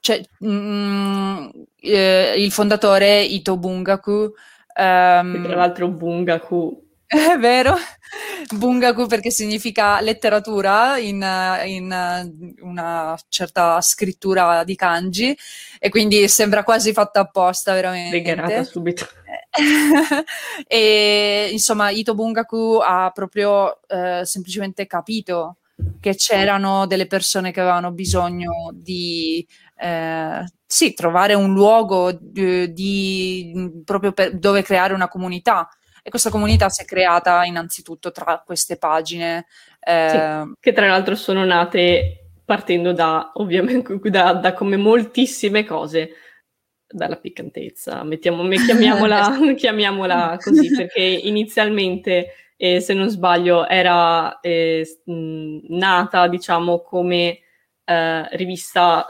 [0.00, 0.26] sì.
[0.40, 1.50] cioè, mh,
[1.80, 4.32] eh, il fondatore Ito Bungaku um,
[5.44, 7.76] tra l'altro Bungaku è vero,
[8.54, 11.26] Bungaku perché significa letteratura in,
[11.64, 15.36] in, una certa scrittura di kanji
[15.80, 18.16] e quindi sembra quasi fatta apposta veramente.
[18.16, 19.08] Rigarata subito.
[20.68, 25.56] e insomma Ito Bungaku ha proprio eh, semplicemente capito
[25.98, 29.44] che c'erano delle persone che avevano bisogno di
[29.76, 35.68] eh, sì, trovare un luogo di, di proprio per, dove creare una comunità
[36.02, 39.46] e questa comunità si è creata innanzitutto tra queste pagine.
[39.80, 40.08] Eh...
[40.08, 46.10] Sì, che tra l'altro sono nate partendo da, ovviamente, da, da come moltissime cose
[46.92, 56.26] dalla piccantezza, mettiamo, chiamiamola, chiamiamola, così, perché inizialmente, eh, se non sbaglio, era eh, nata,
[56.26, 57.38] diciamo, come
[57.84, 59.06] eh, rivista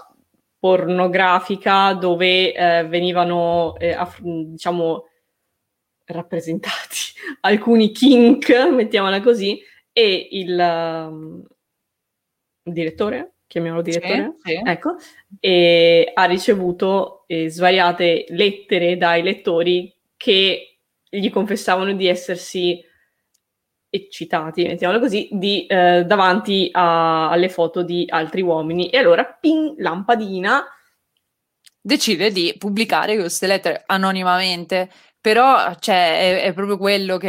[0.58, 5.06] pornografica dove eh, venivano, eh, aff- diciamo,
[6.12, 6.98] rappresentati
[7.42, 9.60] alcuni kink, mettiamola così,
[9.92, 11.42] e il, um,
[12.62, 14.62] direttore, chiamiamolo direttore, sì, sì.
[14.64, 14.96] ecco,
[15.40, 22.84] e ha ricevuto eh, svariate lettere dai lettori che gli confessavano di essersi
[23.90, 28.88] eccitati, mettiamolo così, di, eh, davanti a, alle foto di altri uomini.
[28.88, 30.64] E allora, ping, lampadina,
[31.80, 34.88] decide di pubblicare queste lettere anonimamente
[35.20, 37.28] però cioè, è, è, proprio quello che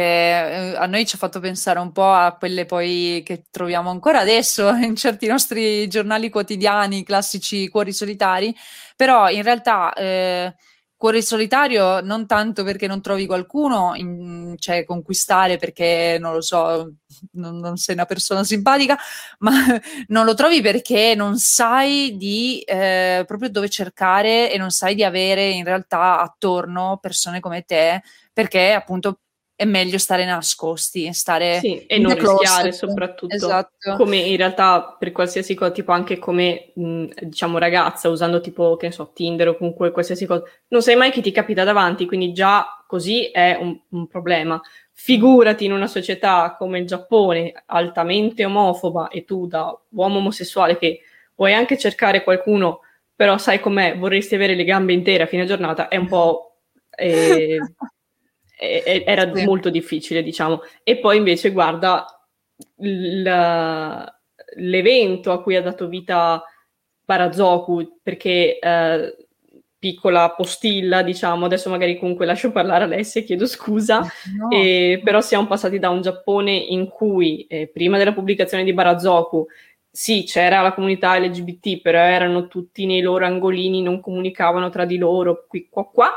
[0.70, 4.20] eh, a noi ci ha fatto pensare un po' a quelle poi che troviamo ancora
[4.20, 8.54] adesso in certi nostri giornali quotidiani, classici cuori solitari,
[8.96, 10.54] però in realtà eh,
[11.02, 16.92] cuore solitario non tanto perché non trovi qualcuno, in, cioè conquistare perché non lo so,
[17.32, 18.96] non, non, sei una persona simpatica,
[19.38, 19.50] ma
[20.08, 25.02] non lo trovi perché non sai di eh, proprio dove cercare e non sai di
[25.02, 28.00] avere in realtà attorno persone come te,
[28.32, 29.22] perché appunto
[29.54, 33.34] è meglio stare nascosti, stare sì, e non rischiare soprattutto.
[33.34, 33.94] Esatto.
[33.96, 38.86] Come in realtà per qualsiasi cosa, tipo anche come mh, diciamo ragazza, usando tipo, che
[38.86, 42.32] ne so, Tinder o comunque qualsiasi cosa, non sai mai chi ti capita davanti, quindi
[42.32, 44.60] già così è un, un problema.
[44.90, 51.00] Figurati in una società come il Giappone, altamente omofoba, e tu da uomo omosessuale che
[51.36, 52.80] vuoi anche cercare qualcuno,
[53.14, 56.56] però sai com'è, vorresti avere le gambe intere a fine giornata, è un po'...
[56.96, 57.58] Eh,
[58.62, 59.44] era sì.
[59.44, 60.60] molto difficile, diciamo.
[60.82, 62.04] E poi invece guarda
[62.76, 64.04] l-
[64.56, 66.42] l'evento a cui ha dato vita
[67.04, 69.16] Barazoku, perché eh,
[69.78, 74.00] piccola postilla, diciamo, adesso magari comunque lascio parlare Alessia e chiedo scusa,
[74.36, 74.50] no.
[74.50, 79.46] eh, però siamo passati da un Giappone in cui eh, prima della pubblicazione di Barazoku
[79.94, 84.96] sì, c'era la comunità LGBT, però erano tutti nei loro angolini, non comunicavano tra di
[84.96, 86.10] loro, qui qua qua,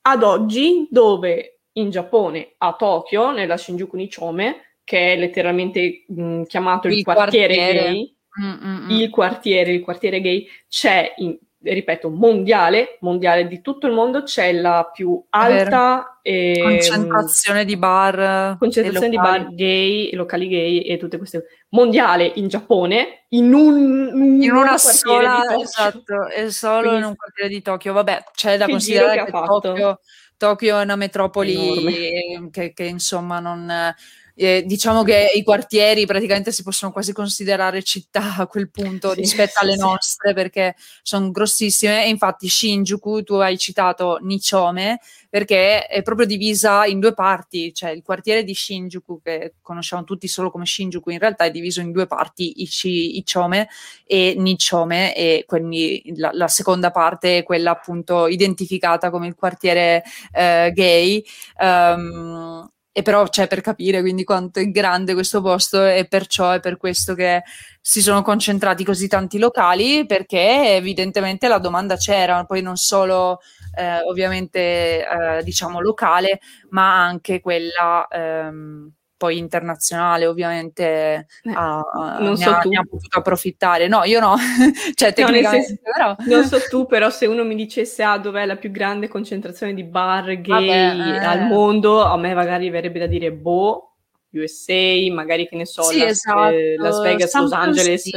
[0.00, 6.88] ad oggi, dove in Giappone, a Tokyo, nella Shinjuku Nichome, che è letteralmente mh, chiamato
[6.88, 8.90] il, il quartiere, quartiere, gay, Mm-mm.
[8.90, 14.52] il quartiere, il quartiere gay, c'è in, ripeto, mondiale, mondiale di tutto il mondo, c'è
[14.52, 21.18] la più alta eh, concentrazione di bar, concentrazione di bar gay, locali gay e tutte
[21.18, 27.16] queste mondiale in Giappone, in, un, in una sola, esatto, e solo Quindi, in un
[27.16, 27.92] quartiere di Tokyo.
[27.92, 30.00] Vabbè, c'è da considerare che, che Tokyo,
[30.36, 33.94] Tokyo, è una metropoli che, che, insomma non
[34.38, 39.20] eh, diciamo che i quartieri praticamente si possono quasi considerare città a quel punto sì,
[39.20, 42.04] rispetto alle sì, nostre perché sono grossissime.
[42.04, 47.72] E infatti Shinjuku tu hai citato Nichome perché è proprio divisa in due parti.
[47.72, 51.80] Cioè il quartiere di Shinjuku che conosciamo tutti solo come Shinjuku in realtà è diviso
[51.80, 53.68] in due parti Ichi, Ichome
[54.04, 60.04] e Nichome e quindi la, la, seconda parte è quella appunto identificata come il quartiere
[60.32, 61.24] eh, gay.
[61.58, 62.68] Um,
[62.98, 66.78] e però c'è per capire quindi quanto è grande questo posto e perciò è per
[66.78, 67.42] questo che
[67.78, 73.40] si sono concentrati così tanti locali perché evidentemente la domanda c'era, poi non solo
[73.76, 76.40] eh, ovviamente eh, diciamo locale
[76.70, 81.82] ma anche quella ehm, poi internazionale ovviamente eh, ha,
[82.20, 82.70] non so ha, tu.
[82.72, 83.88] ha potuto approfittare.
[83.88, 84.36] No, io no,
[84.94, 86.36] cioè tecnicamente no, però.
[86.36, 89.84] Non so tu, però se uno mi dicesse ah, dov'è la più grande concentrazione di
[89.84, 91.24] bar gay Vabbè, eh.
[91.24, 93.94] al mondo, a me magari verrebbe da dire boh,
[94.30, 96.48] USA, magari che ne so, sì, Las, esatto.
[96.48, 98.10] eh, Las Vegas, San Los Angeles.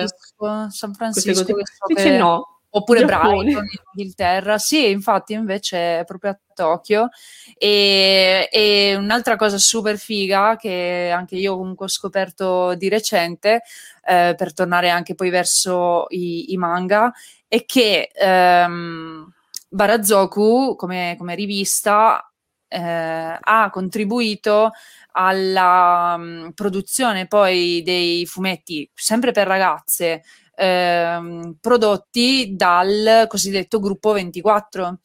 [0.69, 1.55] San Francisco, so
[1.87, 3.43] Invece no, oppure Giappone.
[3.43, 4.57] Brighton in Inghilterra.
[4.57, 7.09] Sì, infatti invece è proprio a Tokyo.
[7.57, 13.61] E, e, un'altra cosa super figa che anche io comunque ho scoperto di recente,
[14.05, 17.11] eh, per tornare anche poi verso i, i manga,
[17.47, 19.31] è che ehm,
[19.69, 22.23] Barazoku come, come rivista
[22.67, 24.71] eh, ha contribuito
[25.13, 30.23] alla um, produzione poi dei fumetti sempre per ragazze
[30.59, 34.99] ehm, prodotti dal cosiddetto gruppo 24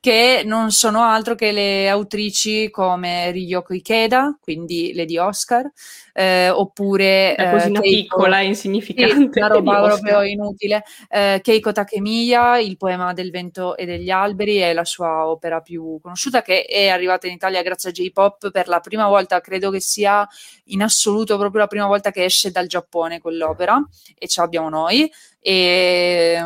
[0.00, 5.70] che non sono altro che le autrici come Ryoko Ikeda, quindi Lady Oscar,
[6.14, 7.34] eh, oppure...
[7.38, 9.38] Una cosina eh, Keiko, piccola e insignificante.
[9.38, 10.84] Una roba proprio inutile.
[11.10, 15.98] Eh, Keiko Takemiya, Il poema del vento e degli alberi, è la sua opera più
[16.00, 19.80] conosciuta, che è arrivata in Italia grazie a J-Pop per la prima volta, credo che
[19.80, 20.26] sia
[20.66, 23.78] in assoluto proprio la prima volta che esce dal Giappone quell'opera,
[24.16, 25.12] e ce l'abbiamo noi.
[25.42, 26.38] E,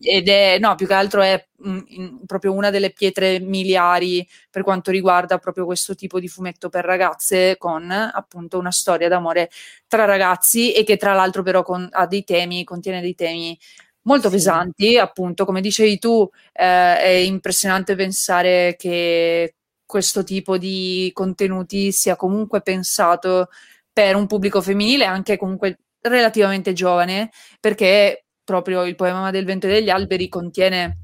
[0.00, 4.62] ed è no, più che altro è mh, in, proprio una delle pietre miliari per
[4.62, 9.48] quanto riguarda proprio questo tipo di fumetto per ragazze con appunto una storia d'amore
[9.86, 13.56] tra ragazzi e che tra l'altro però con, ha dei temi, contiene dei temi
[14.04, 14.34] molto sì.
[14.34, 19.54] pesanti, appunto, come dicevi tu, eh, è impressionante pensare che
[19.86, 23.48] questo tipo di contenuti sia comunque pensato
[23.92, 25.78] per un pubblico femminile, anche comunque
[26.08, 27.30] relativamente giovane,
[27.60, 30.98] perché proprio il poema del vento e degli alberi contiene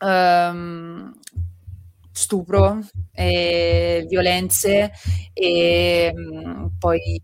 [0.00, 1.12] um,
[2.12, 2.80] stupro
[3.12, 4.90] e violenze
[5.32, 7.20] e um, poi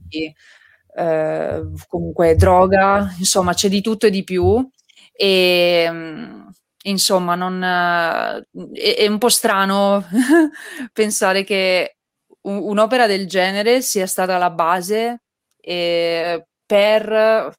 [0.95, 4.66] uh, comunque droga, insomma c'è di tutto e di più
[5.12, 6.51] e um,
[6.85, 10.05] insomma non, uh, è, è, un po' strano
[10.93, 11.97] pensare che
[12.43, 15.23] un, un'opera del genere sia stata la base
[15.61, 17.51] e per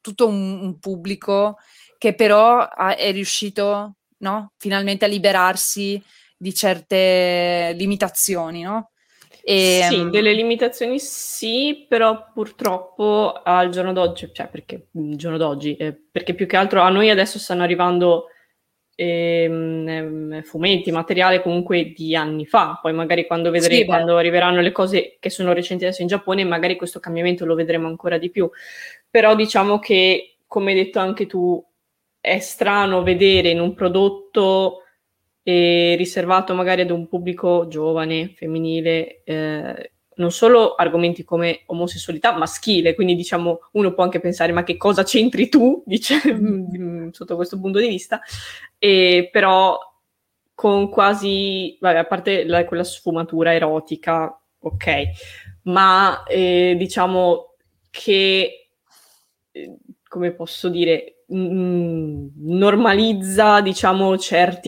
[0.00, 1.58] tutto un, un pubblico
[1.96, 4.52] che però ha, è riuscito no?
[4.56, 6.02] finalmente a liberarsi
[6.36, 8.90] di certe limitazioni, no?
[9.42, 15.74] E, sì, um, delle limitazioni sì, però purtroppo al giorno d'oggi, cioè perché giorno d'oggi,
[15.76, 18.26] eh, perché più che altro a noi adesso stanno arrivando
[19.00, 22.78] ehm, fumetti, materiale comunque di anni fa.
[22.82, 26.42] Poi magari quando, vedremo, sì, quando arriveranno le cose che sono recenti adesso in Giappone,
[26.42, 28.50] magari questo cambiamento lo vedremo ancora di più.
[29.08, 31.64] Però diciamo che, come hai detto anche tu,
[32.20, 34.82] è strano vedere in un prodotto
[35.44, 42.94] eh, riservato magari ad un pubblico giovane, femminile, eh, non solo argomenti come omosessualità maschile,
[42.94, 47.58] quindi diciamo uno può anche pensare ma che cosa c'entri tu, dice, mm, sotto questo
[47.58, 48.20] punto di vista,
[48.78, 49.78] e però
[50.54, 55.02] con quasi, vabbè, a parte la, quella sfumatura erotica, ok,
[55.62, 57.54] ma eh, diciamo
[57.90, 58.70] che,
[59.52, 59.76] eh,
[60.08, 64.67] come posso dire, mm, normalizza, diciamo, certi...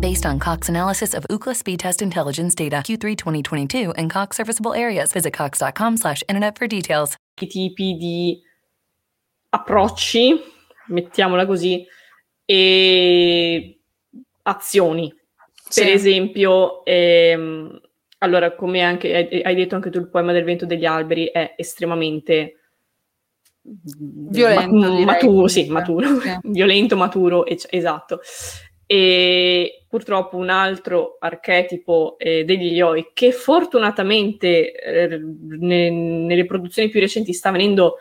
[0.00, 4.72] Based on Cox analysis of Ookla speed test intelligence data Q3 2022 and Cox serviceable
[4.72, 7.14] areas, visit cox.com/internet for details.
[7.42, 8.40] I tipi di
[9.50, 10.40] approcci,
[10.88, 11.86] mettiamola così,
[12.46, 13.78] e
[14.42, 15.08] azioni.
[15.12, 15.90] Per Sì.
[15.90, 17.80] esempio, ehm,
[18.18, 22.54] allora, come anche hai, detto anche tu, il poema del vento degli alberi è estremamente
[23.62, 26.38] Violento, ma- direi, maturo, sì, maturo, Sì.
[26.44, 28.20] violento, maturo, esatto.
[28.92, 36.98] E purtroppo un altro archetipo eh, degli yoi che fortunatamente eh, ne- nelle produzioni più
[36.98, 37.98] recenti sta venendo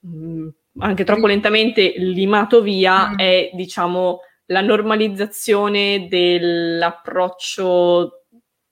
[0.00, 0.48] mh,
[0.80, 3.14] anche troppo lentamente limato via Mm.
[3.16, 8.24] è diciamo la normalizzazione dell'approccio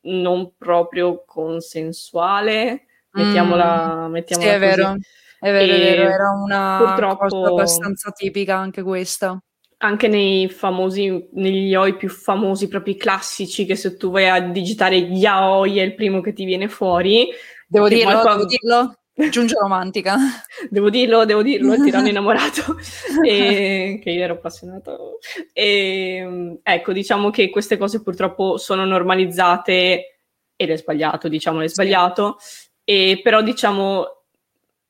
[0.02, 4.50] non proprio consensuale, mettiamola, mettiamola Mm.
[4.50, 4.96] Sì, è vero,
[5.38, 9.40] è vero, è vero, era una purtroppo- cosa abbastanza tipica anche questa.
[9.82, 14.96] Anche nei famosi, negli yaoi più famosi, proprio classici, che se tu vai a digitare
[14.96, 17.28] yaoi è il primo che ti viene fuori.
[17.66, 20.16] Devo dirlo, qualcosa- devo dirlo, giunge romantica.
[20.68, 22.76] Devo dirlo, devo dirlo, il tiranno innamorato,
[23.24, 25.18] e, che io ero appassionato.
[25.52, 30.18] E, ecco, diciamo che queste cose purtroppo sono normalizzate
[30.56, 31.74] ed è sbagliato, diciamo, è Sì.
[31.74, 32.36] sbagliato.
[32.84, 34.06] E, però diciamo,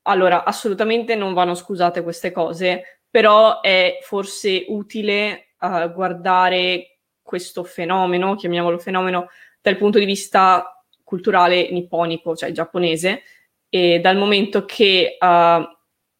[0.03, 8.35] allora, assolutamente non vanno scusate queste cose, però è forse utile eh, guardare questo fenomeno,
[8.35, 9.29] chiamiamolo fenomeno,
[9.61, 13.23] dal punto di vista culturale nipponico, cioè giapponese,
[13.69, 15.69] e dal momento che eh,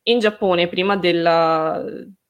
[0.03, 1.83] in Giappone, prima della,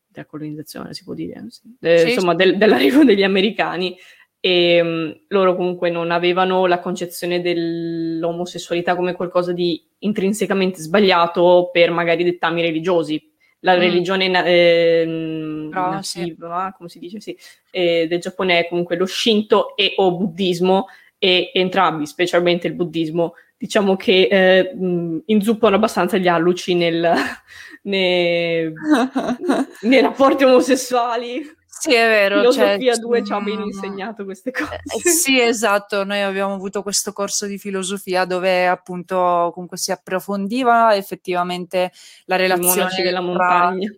[0.06, 3.96] della colonizzazione, si può dire, sì, de- Sì, insomma, del- dell'arrivo degli americani,
[4.40, 12.24] e, loro comunque non avevano la concezione dell'omosessualità come qualcosa di intrinsecamente sbagliato per magari
[12.24, 13.29] dettami religiosi.
[13.60, 13.78] La Mm.
[13.78, 16.20] religione na- ehm, Brava, sì.
[16.20, 17.36] nativa, come si dice, sì,
[17.70, 20.86] eh, del Giappone è comunque lo Shinto e o buddismo,
[21.18, 27.12] e entrambi, specialmente il buddismo, diciamo che eh, mh, inzuppano abbastanza gli alluci nel,
[27.82, 28.72] nei,
[29.82, 31.42] nei rapporti omosessuali.
[31.80, 32.52] Sì, è vero.
[32.52, 34.74] cioè, Filosofia 2 ci ha mm, ben insegnato queste cose.
[34.74, 40.94] Eh, Sì, esatto, noi abbiamo avuto questo corso di filosofia dove appunto comunque si approfondiva
[40.94, 41.90] effettivamente
[42.26, 43.90] la relazione della tra, montagna.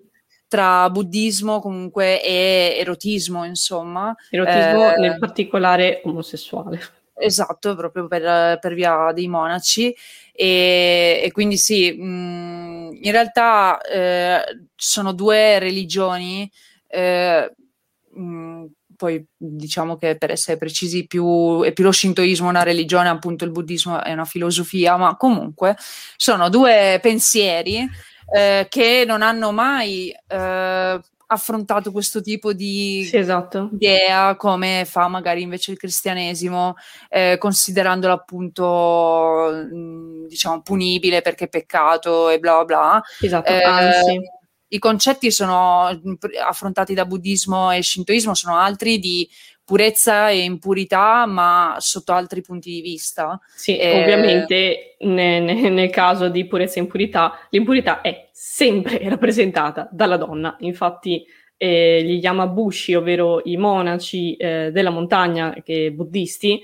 [0.47, 4.15] tra buddismo comunque e erotismo, insomma.
[4.31, 6.81] Erotismo Eh, nel particolare omosessuale.
[7.15, 9.93] Esatto, proprio per, per via dei monaci.
[10.33, 14.41] E, e quindi sì, mh, in realtà eh,
[14.77, 16.51] sono due religioni,
[16.89, 17.53] eh,
[18.15, 18.65] mh,
[18.97, 23.51] poi diciamo che per essere precisi più, è più lo shintoismo una religione, appunto il
[23.51, 25.77] buddismo è una filosofia, ma comunque
[26.17, 27.89] sono due pensieri
[28.35, 33.71] eh, che non hanno mai eh, affrontato questo tipo di Sì, esatto.
[33.73, 36.75] idea come fa magari invece il cristianesimo,
[37.09, 43.03] eh, considerandolo appunto mh, diciamo punibile perché è peccato e bla bla bla.
[43.21, 44.21] Esatto, Eh, anzi.
[44.73, 45.87] I concetti sono
[46.47, 49.29] affrontati da buddismo e shintoismo sono altri di
[49.63, 53.39] purezza e impurità, ma sotto altri punti di vista.
[53.55, 59.89] Sì, eh, ovviamente ne- ne- nel caso di purezza e impurità, l'impurità è sempre rappresentata
[59.93, 60.57] dalla donna.
[60.61, 61.23] Infatti,
[61.59, 66.63] eh, gli Yamabushi, ovvero i monaci eh, della montagna che buddisti,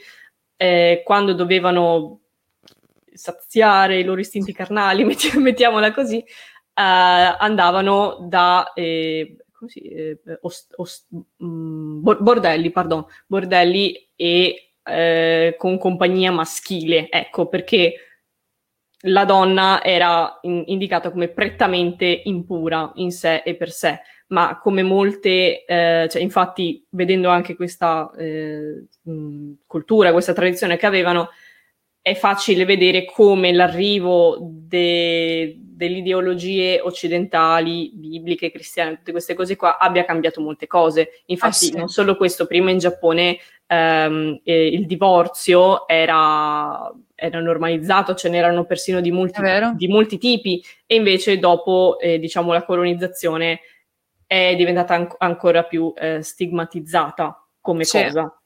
[0.56, 2.20] eh, quando dovevano
[3.12, 6.24] saziare i loro istinti carnali, metti- mettiamola così,
[6.82, 11.08] andavano da eh, si- eh, ost- ost-
[11.42, 17.94] mm, bor- bordelli, pardon, bordelli e eh, con compagnia maschile, ecco perché
[19.02, 24.82] la donna era in- indicata come prettamente impura in sé e per sé, ma come
[24.82, 31.28] molte, eh, cioè infatti vedendo anche questa eh, mh, cultura, questa tradizione che avevano,
[32.08, 39.78] è facile vedere come l'arrivo de- delle ideologie occidentali, bibliche, cristiane, tutte queste cose qua,
[39.78, 41.22] abbia cambiato molte cose.
[41.26, 41.76] Infatti, sì.
[41.76, 48.64] non solo questo, prima in Giappone ehm, eh, il divorzio era, era normalizzato, ce n'erano
[48.64, 49.40] persino di molti,
[49.74, 53.60] di molti tipi, e invece dopo, eh, diciamo, la colonizzazione
[54.26, 58.02] è diventata an- ancora più eh, stigmatizzata come Sì.
[58.02, 58.37] cosa.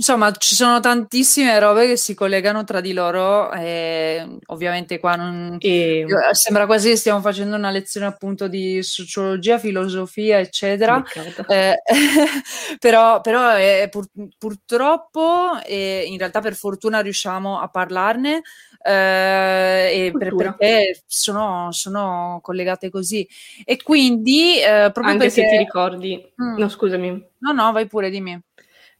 [0.00, 5.56] Insomma, ci sono tantissime robe che si collegano tra di loro e ovviamente qua non...
[5.58, 6.06] E...
[6.30, 11.02] sembra quasi che stiamo facendo una lezione appunto di sociologia, filosofia, eccetera.
[11.48, 11.82] Eh,
[12.78, 14.06] però, però è, pur,
[14.38, 18.42] purtroppo, e in realtà per fortuna riusciamo a parlarne
[18.80, 23.28] eh, per, perché sono, sono, collegate così.
[23.64, 24.60] E quindi...
[24.60, 25.42] Eh, proprio Anche perché...
[25.42, 26.32] se ti ricordi...
[26.40, 26.56] Mm.
[26.56, 27.26] No, scusami.
[27.38, 28.40] No, no, vai pure, dimmi.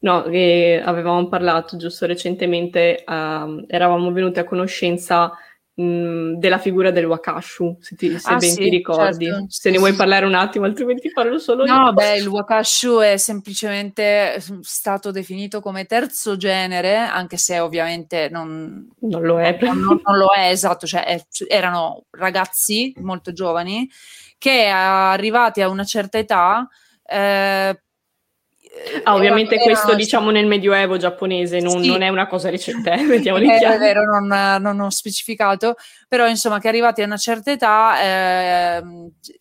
[0.01, 5.33] No, che avevamo parlato giusto recentemente, uh, eravamo venuti a conoscenza
[5.79, 9.25] mh, della figura del Wakashu, se, ti, se ah, ben sì, ti ricordi.
[9.25, 9.45] Certo.
[9.49, 11.81] Se ne vuoi parlare un attimo, altrimenti parlo solo no, io.
[11.81, 18.87] No, beh, il Wakashu è semplicemente stato definito come terzo genere, anche se ovviamente non,
[18.99, 19.57] non lo è.
[19.61, 23.89] Non, non, lo è, esatto, cioè è, erano ragazzi molto giovani
[24.37, 26.65] che arrivati a una certa età
[27.05, 27.81] eh,
[29.03, 31.89] Ah, ovviamente era, questo diciamo nel medioevo giapponese non, sì.
[31.89, 33.01] non è una cosa recente, eh?
[33.03, 35.75] mettiamoli è, è vero, non, non, ho specificato,
[36.07, 38.83] però insomma che arrivati a una certa età eh,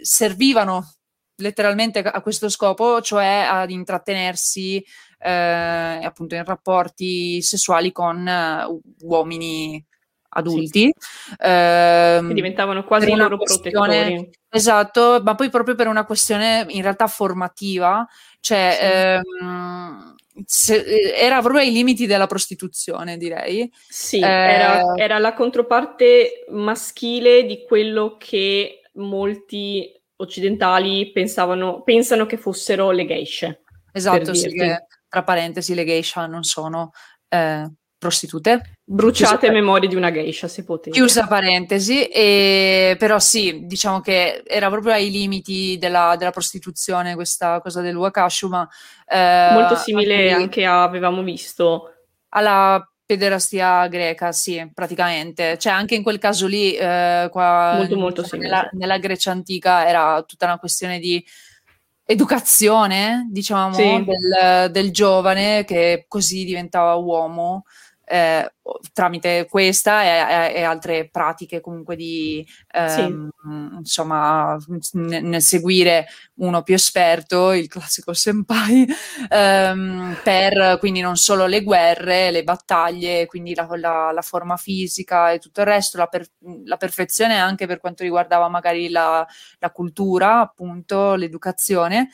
[0.00, 0.94] servivano
[1.36, 4.84] letteralmente a questo scopo, cioè ad intrattenersi
[5.18, 9.84] eh, appunto in rapporti sessuali con uh, uomini
[10.30, 10.92] adulti.
[10.96, 11.34] Sì.
[11.38, 14.30] Eh, che diventavano quasi loro protettori.
[14.50, 18.06] Esatto, ma poi proprio per una questione in realtà formativa,
[18.40, 19.44] cioè sì.
[19.44, 20.14] ehm,
[20.44, 23.70] se, era proprio ai limiti della prostituzione, direi.
[23.88, 32.38] Sì, eh, era, era, la controparte maschile di quello che molti occidentali pensavano, pensano che
[32.38, 33.62] fossero le geishe.
[33.92, 36.92] Esatto, sì, che, tra parentesi le geisha non sono
[37.28, 38.76] eh, prostitute.
[38.84, 40.90] Bruciate memorie di una geisha, se potete.
[40.96, 47.60] Chiusa parentesi, e, però sì, diciamo che era proprio ai limiti della, della prostituzione questa
[47.60, 48.68] cosa del wakashu, ma...
[49.06, 51.92] Eh, Molto simile anche, anche a, avevamo visto...
[52.30, 55.56] Alla pederastia greca, sì, praticamente.
[55.56, 58.48] Cioè anche in quel caso lì, eh, qua, molto molto simile.
[58.50, 61.24] Nella, nella Grecia antica era tutta una questione di
[62.04, 64.04] educazione, diciamo, sì.
[64.04, 67.64] del, del, giovane che così diventava uomo
[68.08, 68.52] eh,
[68.92, 73.78] tramite questa e, e, altre pratiche comunque di ehm, sì.
[73.78, 76.06] insomma n- nel seguire
[76.36, 78.86] uno più esperto, il classico senpai,
[79.28, 85.30] ehm, per quindi non solo le guerre, le battaglie, quindi la, la, la forma fisica
[85.30, 86.28] e tutto il resto, la, per-
[86.64, 89.26] la, perfezione anche per quanto riguardava magari la,
[89.58, 92.08] la cultura, appunto, l'educazione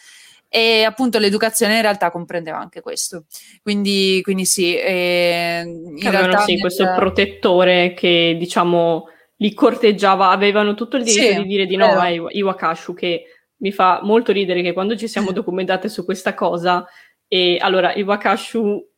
[0.54, 3.24] e appunto l'educazione in realtà comprendeva anche questo.
[3.60, 6.60] Quindi, quindi sì, eh, in Avevano realtà sì, nel...
[6.60, 11.86] questo protettore che diciamo li corteggiava, avevano tutto il diritto sì, di dire di no
[11.98, 13.24] a Iwakashu che
[13.56, 16.86] mi fa molto ridere che quando ci siamo documentate su questa cosa
[17.26, 18.90] e allora Iwakashu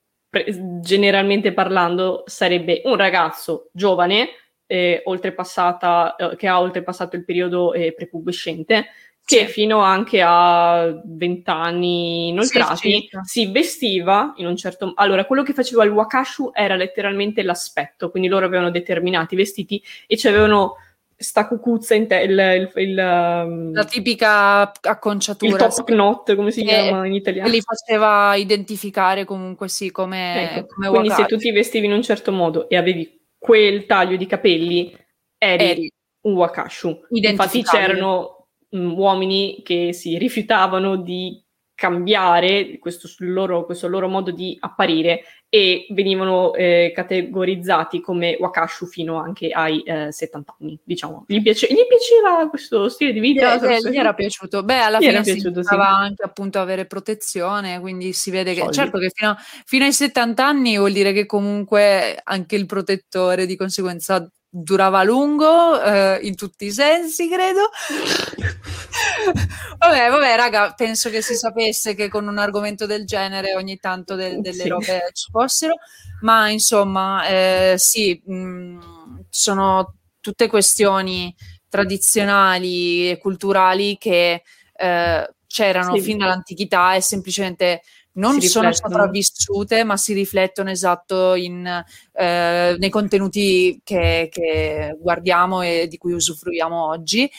[0.82, 4.28] generalmente parlando sarebbe un ragazzo giovane
[4.66, 8.88] eh, oltrepassata, eh, che ha oltrepassato il periodo eh, prepubescente
[9.26, 15.00] che fino anche a 20 anni inoltrati sì, si vestiva in un certo modo.
[15.00, 20.16] Allora, quello che faceva il wakashu era letteralmente l'aspetto, quindi loro avevano determinati vestiti e
[20.16, 20.76] c'avevano
[21.16, 26.52] sta cucuzza in te, il, il, il, um, la tipica acconciatura il top knot come
[26.52, 27.48] si chiama in italiano.
[27.48, 31.22] li faceva identificare comunque sì come, ecco, come quindi wakashu.
[31.22, 34.96] se tu ti vestivi in un certo modo e avevi quel taglio di capelli
[35.38, 35.92] eri, eri
[36.26, 37.06] un wakashu.
[37.08, 38.35] Infatti c'erano
[38.76, 41.42] mh, uomini che si rifiutavano di
[41.76, 49.20] cambiare questo loro, questo loro modo di apparire e venivano eh, categorizzati come wakashu fino
[49.20, 51.24] anche ai eh, 70 anni, diciamo.
[51.28, 53.60] Gli, piace- gli, piaceva questo stile di vita?
[53.60, 54.62] Eh, gli era piaciuto.
[54.64, 55.74] Beh, alla fine si piaciuto, sì.
[55.74, 58.74] anche appunto avere protezione, quindi si vede che, Soldi.
[58.74, 63.54] certo che fino, fino ai 70 anni vuol dire che comunque anche il protettore di
[63.54, 64.26] conseguenza
[64.62, 67.68] durava a lungo eh, in tutti i sensi, credo.
[69.78, 74.14] vabbè, vabbè, raga, penso che si sapesse che con un argomento del genere ogni tanto
[74.14, 74.68] de- delle sì.
[74.68, 75.74] robe ci fossero,
[76.22, 78.80] ma insomma, eh, sì, mh, mm,
[79.28, 81.34] sono tutte questioni
[81.68, 84.42] tradizionali e culturali che
[84.74, 86.00] eh, c'erano sì.
[86.00, 87.82] fin dall'antichità e semplicemente
[88.16, 91.66] non sono sopravvissute, ma si riflettono esatto in,
[92.12, 97.30] eh, nei contenuti che, che, guardiamo e di cui usufruiamo oggi,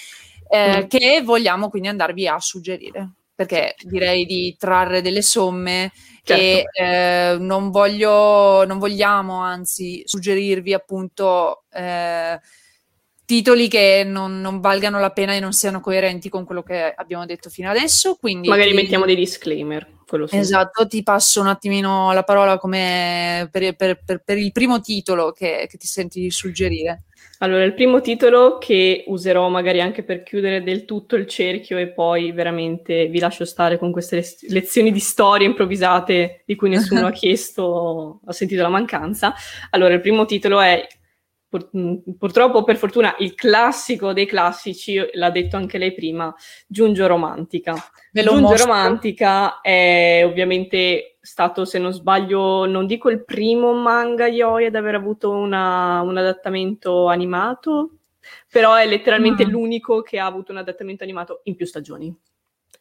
[0.49, 0.87] eh, mm.
[0.87, 3.11] che vogliamo quindi andarvi a suggerire.
[3.37, 5.91] Perché direi di trarre delle somme
[6.23, 6.41] certo.
[6.41, 12.39] e eh, non, voglio, non vogliamo anzi suggerirvi appunto eh,
[13.25, 17.27] titoli che non, non, valgano la pena e non siano coerenti con quello che abbiamo
[17.27, 18.15] detto fino adesso.
[18.15, 18.75] Quindi Magari ti...
[18.75, 19.96] mettiamo dei disclaimer.
[20.27, 20.37] Sì.
[20.37, 25.31] Esatto, ti passo un attimino la parola come per, per, per, per il primo titolo
[25.31, 27.03] che, che ti senti di suggerire.
[27.39, 31.89] Allora, il primo titolo che userò magari anche per chiudere del tutto il cerchio e
[31.89, 37.05] poi veramente vi lascio stare con queste le- lezioni di storia improvvisate di cui nessuno
[37.05, 39.35] ha chiesto, ha sentito la mancanza.
[39.69, 40.87] Allora, il primo titolo è
[41.49, 41.69] pur-
[42.17, 46.33] purtroppo per fortuna il classico dei classici, l'ha detto anche lei prima,
[46.67, 47.75] Giungio Romantica.
[48.11, 54.75] Giungio Romantica è ovviamente stato, se non sbaglio, non dico il primo manga yoi ad
[54.75, 57.97] aver avuto una, un adattamento animato,
[58.49, 59.49] però è letteralmente mm.
[59.49, 62.15] l'unico che ha avuto un adattamento animato in più stagioni.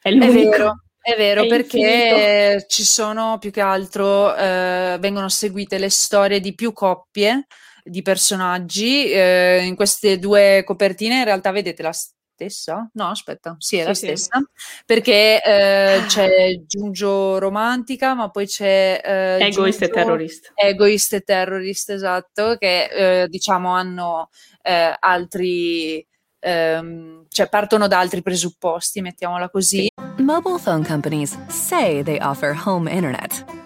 [0.00, 0.52] È l'unico.
[0.52, 0.80] È vero.
[1.06, 2.66] È vero, è perché infinito.
[2.66, 7.46] ci sono più che altro, eh, vengono seguite le storie di più coppie
[7.86, 9.10] di personaggi.
[9.10, 12.90] Eh, in queste due copertine in realtà vedete la stessa?
[12.92, 14.38] No, aspetta, sì, è sì, la stessa.
[14.38, 14.82] Sì.
[14.84, 19.00] Perché eh, c'è Giungio Romantica, ma poi c'è...
[19.02, 20.52] Eh, Egoist e Terrorist.
[20.54, 24.28] Egoist e Terrorist, esatto, che eh, diciamo hanno
[24.62, 26.06] eh, altri...
[26.38, 29.88] Um, cioè partono da altri presupposti, mettiamola così.
[30.18, 33.65] Mobile phone companies say they offer home internet.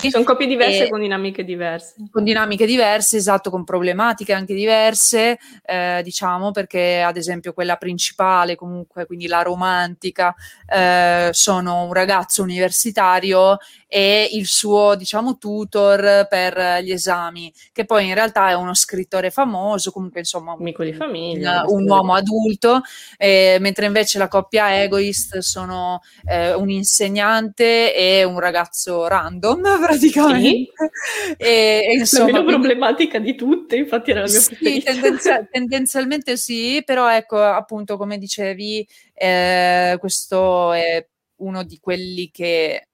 [0.00, 1.96] Sono coppie diverse e, con dinamiche diverse.
[2.12, 8.54] Con dinamiche diverse, esatto, con problematiche anche diverse, eh, diciamo, perché ad esempio quella principale,
[8.54, 10.32] comunque, quindi la romantica,
[10.72, 18.06] eh, sono un ragazzo universitario e il suo, diciamo, tutor per gli esami, che poi
[18.06, 22.82] in realtà è uno scrittore famoso, comunque insomma, amico di famiglia, un, un uomo adulto,
[23.16, 30.72] eh, mentre invece la coppia Egoist sono eh, un insegnante e un ragazzo random praticamente.
[30.76, 31.34] Sì.
[31.36, 36.36] E, e, insomma, la meno problematica di tutte, infatti era la mia sì, tendenza- tendenzialmente
[36.36, 42.88] sì, però ecco, appunto, come dicevi, eh, questo è uno di quelli che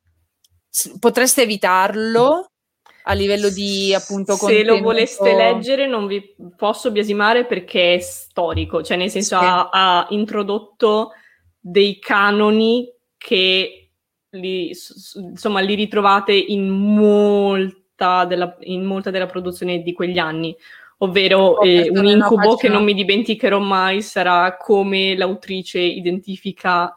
[0.99, 2.51] potreste evitarlo
[3.07, 8.83] a livello di appunto se lo voleste leggere non vi posso biasimare perché è storico
[8.83, 9.45] cioè nel senso sì.
[9.45, 11.13] ha, ha introdotto
[11.61, 13.84] dei canoni che
[14.35, 14.71] li,
[15.15, 20.55] insomma, li ritrovate in molta, della, in molta della produzione di quegli anni.
[20.99, 26.95] Ovvero eh, un incubo che non mi dimenticherò mai sarà come l'autrice identifica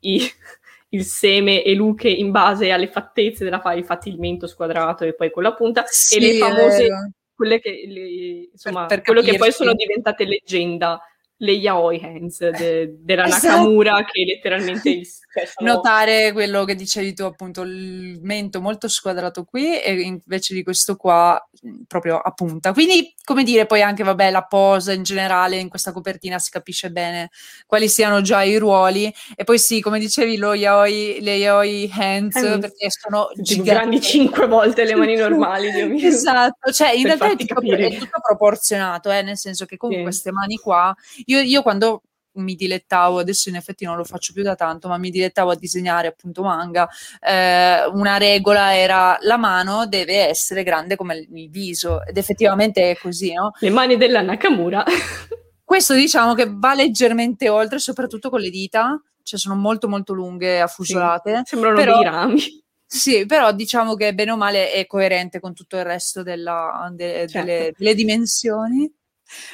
[0.00, 0.20] i,
[0.90, 5.14] il seme e Luche in base alle fattezze della fai, infatti il mento squadrato e
[5.14, 6.88] poi con la punta sì, e le famose
[7.34, 11.00] quelle che le, insomma per, per quello che poi sono diventate leggenda
[11.44, 13.46] le yaoi hands de, della esatto.
[13.46, 15.74] Nakamura che letteralmente il, cioè, sono...
[15.74, 20.96] notare quello che dicevi tu appunto il mento molto squadrato qui e invece di questo
[20.96, 21.40] qua
[21.86, 25.92] proprio a punta quindi come dire poi anche vabbè la posa in generale in questa
[25.92, 27.30] copertina si capisce bene
[27.66, 32.36] quali siano già i ruoli e poi sì come dicevi lo yaoi le yaoi hands
[32.36, 33.28] eh, perché sono
[33.62, 36.06] grandi cinque volte le mani normali Dio mio.
[36.06, 40.02] esatto cioè in realtà è tutto, è tutto, proporzionato eh, nel senso che con sì.
[40.02, 40.94] queste mani qua
[41.26, 42.02] io, io quando
[42.34, 45.56] mi dilettavo, adesso in effetti non lo faccio più da tanto, ma mi dilettavo a
[45.56, 46.88] disegnare appunto manga,
[47.20, 52.96] eh, una regola era la mano deve essere grande come il viso ed effettivamente è
[52.96, 53.52] così, no?
[53.58, 54.84] Le mani della Nakamura.
[55.64, 60.60] Questo diciamo che va leggermente oltre, soprattutto con le dita, cioè sono molto molto lunghe,
[60.60, 61.38] affusolate.
[61.38, 62.62] Sì, sembrano però, dei rami.
[62.86, 67.26] Sì, però diciamo che bene o male è coerente con tutto il resto della, de,
[67.28, 67.38] certo.
[67.38, 68.92] delle, delle dimensioni.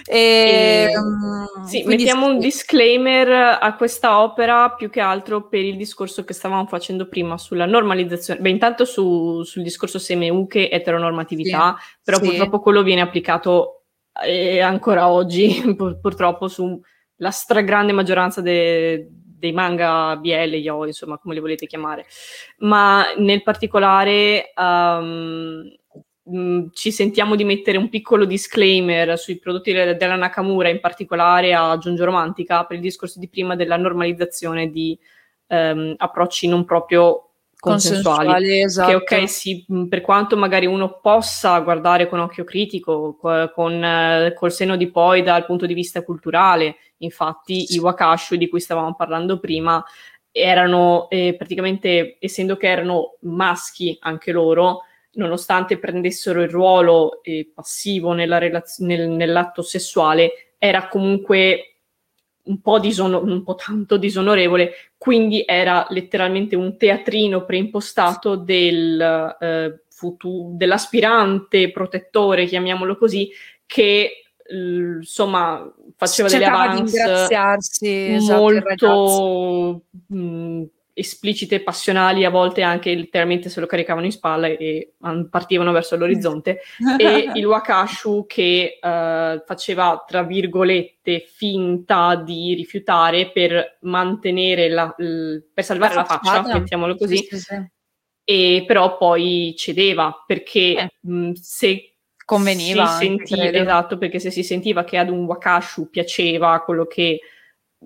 [0.05, 2.33] E, e, um, sì, mettiamo sì.
[2.33, 7.39] un disclaimer a questa opera più che altro per il discorso che stavamo facendo prima
[7.39, 8.41] sulla normalizzazione.
[8.41, 12.25] Beh, intanto su, sul discorso semeuche, eteronormatività, sì, però sì.
[12.25, 13.85] purtroppo quello viene applicato
[14.25, 21.35] eh, ancora oggi, pur, purtroppo, sulla stragrande maggioranza de, dei manga BL, yo, insomma, come
[21.35, 22.07] li volete chiamare.
[22.59, 24.53] Ma nel particolare...
[24.57, 25.79] Um,
[26.31, 31.77] mh, ci sentiamo di mettere un piccolo disclaimer sui prodotti della Nakamura, in particolare a
[31.79, 34.99] Giungio Romantica, per il discorso di prima della normalizzazione di
[35.49, 38.89] ehm, approcci non proprio consensuali, consensuali esatto.
[39.05, 44.53] che ok sì, per quanto magari uno possa guardare con occhio critico, con, eh, col
[44.53, 49.39] seno di poi dal punto di vista culturale, infatti i wakashu di cui stavamo parlando
[49.39, 49.85] prima
[50.33, 58.13] erano eh, praticamente, essendo che erano maschi anche loro, nonostante prendessero il ruolo eh, passivo
[58.39, 61.65] relaz- nel, nell'atto sessuale, era comunque
[62.43, 69.83] un po, disono- un po' tanto disonorevole, quindi era letteralmente un teatrino preimpostato del, eh,
[69.89, 73.31] futu- dell'aspirante protettore, chiamiamolo così,
[73.67, 74.15] che
[74.51, 77.29] insomma faceva delle avance
[78.15, 80.63] esatto, molto mh,
[81.01, 84.93] esplicite passionali, a volte anche letteralmente se lo caricavano in spalla e,
[85.31, 86.61] partivano verso l'orizzonte,
[86.99, 95.39] e il Wakashu che uh, faceva, tra virgolette, finta di rifiutare per mantenere la, l-
[95.53, 97.71] per salvare la, la faccia, mettiamolo così, sì, sì,
[98.23, 100.91] e però poi cedeva perché eh.
[101.01, 101.95] mh, se
[102.27, 102.87] conveniva.
[102.87, 107.21] Si sentiva, esatto, perché se si sentiva che ad un Wakashu piaceva quello che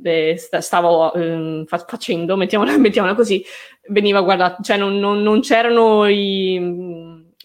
[0.03, 3.45] eh, stavo eh, fa- facendo, mettiamola, mettiamola, così,
[3.89, 6.59] veniva guardato, cioè non, non, non c'erano i,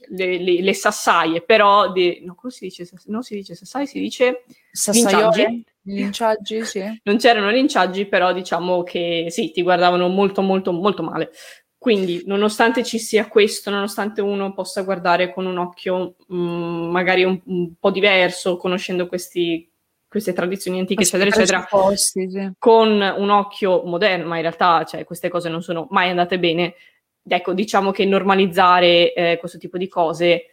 [0.10, 2.90] le, le, le, sassaie, però, di, no, come si dice?
[3.06, 4.44] Non si dice sassaie, si dice
[4.92, 5.64] linciaggi.
[5.84, 6.82] Linciaggi, sì.
[7.04, 11.32] Non c'erano linciaggi, però diciamo che sì, ti guardavano molto, molto, molto male.
[11.78, 17.24] Quindi, nonostante ci sia questo, nonostante uno possa guardare con un occhio mh, mm, magari
[17.24, 19.72] un, un, po' diverso, conoscendo questi,
[20.10, 22.52] queste tradizioni antiche, eccetera, eccetera, posti, sì.
[22.58, 26.74] con un occhio moderno, ma in realtà cioè, queste cose non sono mai andate bene.
[27.26, 30.46] Ecco, diciamo che normalizzare eh, questo tipo di cose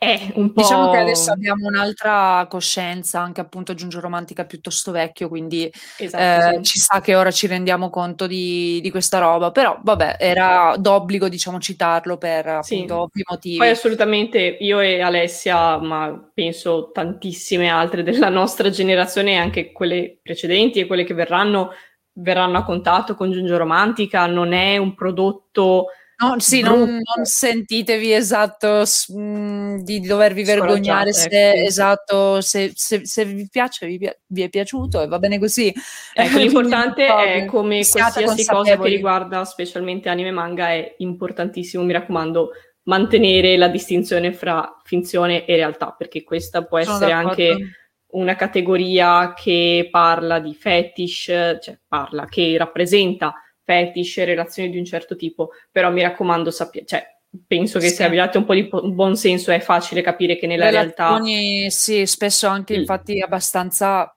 [0.00, 0.62] è un po'...
[0.62, 6.56] Diciamo che adesso abbiamo un'altra coscienza, anche appunto Giungio Romantica piuttosto vecchio, quindi esatto, eh,
[6.56, 6.62] sì.
[6.64, 11.28] ci sa che ora ci rendiamo conto di, di, questa roba, però vabbè, era d'obbligo
[11.28, 12.90] diciamo citarlo per appunto sì.
[12.92, 13.56] ovvi motivi.
[13.58, 20.80] Poi assolutamente io e Alessia, ma penso tantissime altre della nostra generazione, anche quelle precedenti
[20.80, 21.72] e quelle che verranno,
[22.12, 25.88] verranno a contatto con Giungio Romantica, non è un prodotto
[26.20, 31.66] No, sì, non, non, sentitevi esatto mh, mm, di dovervi vergognare se, ecco.
[31.66, 35.72] esatto, se, se, se, vi piace, vi, vi, è piaciuto e va bene così.
[36.12, 41.94] Ecco, l'importante è come qualsiasi cosa che riguarda specialmente anime e manga è importantissimo, mi
[41.94, 42.50] raccomando,
[42.82, 47.28] mantenere la distinzione fra finzione e realtà, perché questa può Sono essere d'accordo.
[47.30, 47.70] anche
[48.12, 51.24] una categoria che parla di fetish,
[51.62, 53.32] cioè parla, che rappresenta
[53.70, 57.06] fetish, relazioni di un certo tipo, però mi raccomando, sappi- cioè,
[57.46, 57.94] penso che sì.
[57.94, 61.70] se abbiate un po' di po- buon senso è facile capire che nella relazioni, realtà...
[61.70, 62.80] Sì, spesso anche il...
[62.80, 64.12] infatti abbastanza,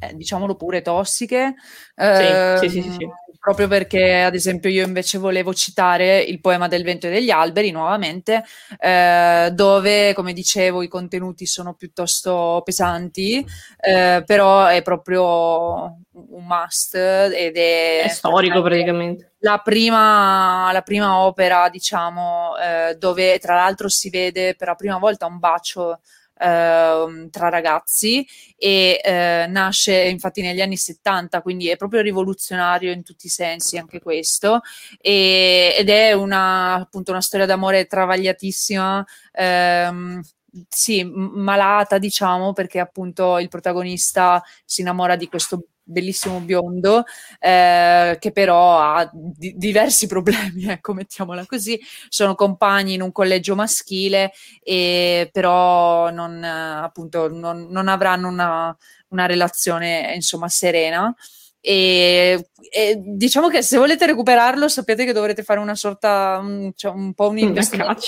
[0.00, 1.54] eh, diciamolo pure, tossiche.
[1.96, 3.08] Eh, sì, sì, sì, sì,
[3.44, 7.72] Proprio perché, ad esempio, io invece volevo citare il poema del vento e degli alberi
[7.72, 8.42] nuovamente,
[8.78, 13.44] eh, dove, come dicevo, i contenuti sono piuttosto pesanti,
[13.80, 19.32] eh, però è proprio un must ed è, è storico praticamente.
[19.40, 24.96] La prima, la prima opera, diciamo, eh, dove tra l'altro si vede per la prima
[24.96, 26.00] volta un bacio
[26.38, 28.26] eh, tra ragazzi
[28.56, 33.78] e eh, nasce infatti negli anni 70, quindi è proprio rivoluzionario in tutti i sensi
[33.78, 34.60] anche questo
[35.00, 39.04] e, ed è una, appunto una storia d'amore travagliatissima.
[39.32, 40.22] Ehm,
[40.68, 47.04] sì, malata, diciamo, perché appunto il protagonista si innamora di questo bellissimo biondo
[47.38, 51.78] eh, che però ha di- diversi problemi, ecco, mettiamola così.
[52.08, 54.32] Sono compagni in un collegio maschile
[54.62, 58.76] e però non, appunto, non, non avranno una,
[59.08, 61.14] una relazione insomma serena.
[61.60, 66.92] E, e, diciamo che se volete recuperarlo sapete che dovrete fare una sorta un, cioè
[66.92, 68.02] un po' un investimento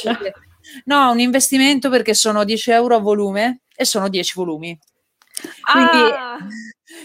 [0.84, 4.78] no un investimento perché sono 10 euro a volume e sono 10 volumi
[5.72, 6.38] quindi, ah!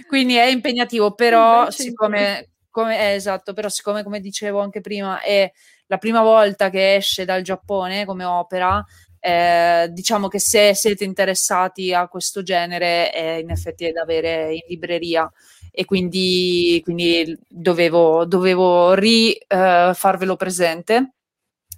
[0.08, 5.52] Quindi è impegnativo, però siccome, come, eh, esatto, però siccome come dicevo anche prima è
[5.88, 8.84] la prima volta che esce dal Giappone come opera,
[9.20, 14.54] eh, diciamo che se siete interessati a questo genere eh, in effetti è da avere
[14.54, 15.30] in libreria
[15.72, 21.14] e quindi, quindi dovevo, dovevo ri, uh, farvelo presente.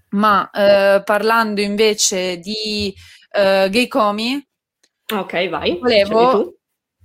[0.10, 2.94] Ma uh, parlando invece di
[3.34, 4.44] uh, Gay Comi,
[5.12, 5.78] Ok, vai.
[5.80, 6.56] Volevo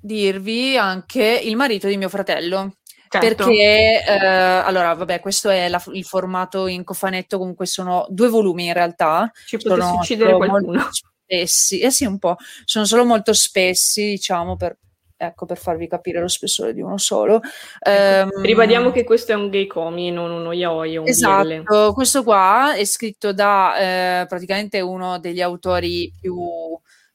[0.01, 2.75] dirvi anche il marito di mio fratello.
[3.11, 3.47] Certo.
[3.47, 7.39] Perché eh, allora, vabbè, questo è la, il formato in cofanetto.
[7.39, 9.31] Comunque sono due volumi in realtà.
[9.47, 10.89] Ci potessi uccidere qualcuno.
[10.91, 12.37] Spessi, eh sì, un po'.
[12.65, 14.77] Sono solo molto spessi, diciamo, per,
[15.17, 17.41] ecco, per farvi capire lo spessore di uno solo.
[17.81, 20.99] Ecco, um, ribadiamo che questo è un gay comi, non uno yaoi.
[20.99, 21.93] Un esatto, BL.
[21.95, 26.37] questo qua è scritto da eh, praticamente uno degli autori più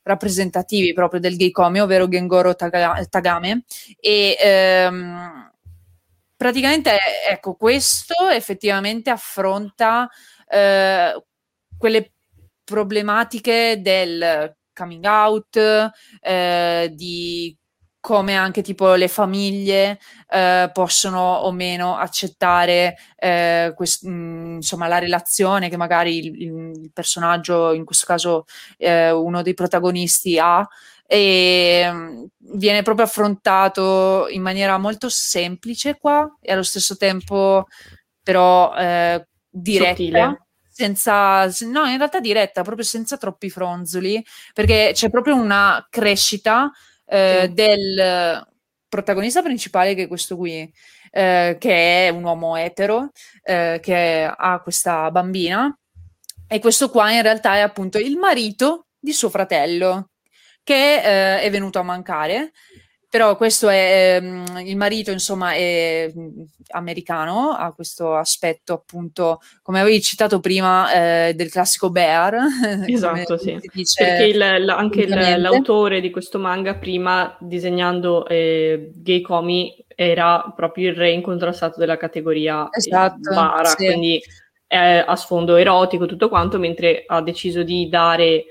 [0.03, 3.63] rappresentativi proprio del gay ovvero Gengoro Taga- Tagame,
[3.99, 5.51] e ehm,
[6.35, 6.97] praticamente,
[7.29, 10.09] ecco, questo effettivamente affronta
[10.47, 11.23] eh,
[11.77, 12.11] quelle
[12.63, 15.91] problematiche del coming out,
[16.21, 17.55] eh, di
[18.03, 19.97] come anche tipo le famiglie
[20.29, 26.41] eh, possono o meno accettare eh, quest- mh, mm, insomma la relazione che magari il,
[26.41, 28.43] il, personaggio, in questo caso
[28.77, 30.67] eh, uno dei protagonisti ha
[31.07, 32.23] e mm,
[32.57, 37.67] viene proprio affrontato in maniera molto semplice qua e allo stesso tempo
[38.21, 39.89] però eh, diretta.
[39.91, 40.37] Sottile
[40.73, 44.25] senza, no, in realtà diretta, proprio senza troppi fronzoli,
[44.55, 46.71] perché c'è proprio una crescita
[47.13, 47.53] eh, sì.
[47.53, 48.47] del
[48.89, 50.71] protagonista principale, che è questo qui,
[51.11, 53.11] eh, che è un uomo etero,
[53.43, 55.75] eh, che ha questa bambina,
[56.47, 60.09] e questo qua in realtà è appunto il marito di suo fratello,
[60.63, 62.51] che eh, è venuto a mancare
[63.13, 66.11] però questo è ehm, il marito, insomma, è
[66.69, 70.91] americano, ha questo aspetto appunto, come avevi citato prima,
[71.27, 72.39] eh, del classico bear.
[72.89, 73.59] Esatto, sì.
[73.95, 80.51] Perché il, l- anche il, l'autore di questo manga prima disegnando eh, Gay Comi era
[80.55, 83.75] proprio il re incontrastato della categoria eh, esatto, bara, sì.
[83.75, 84.19] quindi
[84.65, 88.45] è a sfondo erotico tutto quanto, mentre ha deciso di dare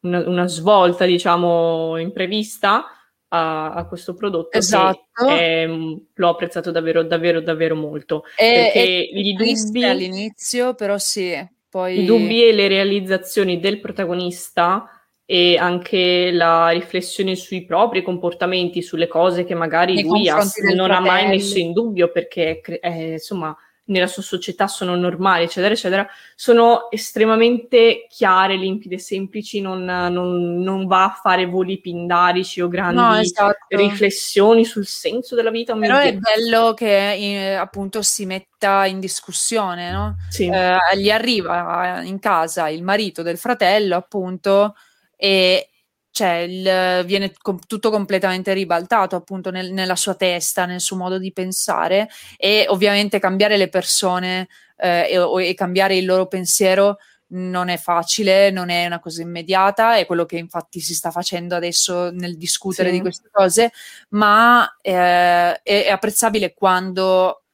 [0.00, 2.84] una, una svolta, diciamo, imprevista
[3.32, 5.26] a, a questo prodotto esatto.
[5.26, 8.24] È, mm, l'ho apprezzato davvero, davvero, davvero molto.
[8.36, 11.34] E, perché gli dubbi all'inizio, però sì,
[11.68, 12.00] poi...
[12.00, 14.88] I dubbi e le realizzazioni del protagonista
[15.24, 20.42] e anche la riflessione sui propri comportamenti, sulle cose che magari Nei lui ha,
[20.74, 23.56] non ha mai messo in dubbio perché è, insomma
[23.90, 30.86] nella sua società sono normali, eccetera, eccetera, sono estremamente chiare, limpide, semplici, non, non, non
[30.86, 33.76] va a fare voli pindarici o grandi no, esatto.
[33.76, 35.74] riflessioni sul senso della vita.
[35.74, 40.16] Però è bello che eh, appunto si metta in discussione, no?
[40.28, 40.46] Sì.
[40.46, 44.74] Eh, gli arriva in casa il marito del fratello, appunto,
[45.16, 45.69] e,
[46.10, 51.18] cioè il, viene com- tutto completamente ribaltato appunto nel, nella sua testa, nel suo modo
[51.18, 56.98] di pensare e ovviamente cambiare le persone eh, e, e, cambiare il loro pensiero
[57.32, 61.54] non è facile, non è una cosa immediata, è quello che infatti si sta facendo
[61.54, 62.96] adesso nel discutere sì.
[62.96, 63.70] di queste cose,
[64.10, 67.44] ma eh, è, è apprezzabile quando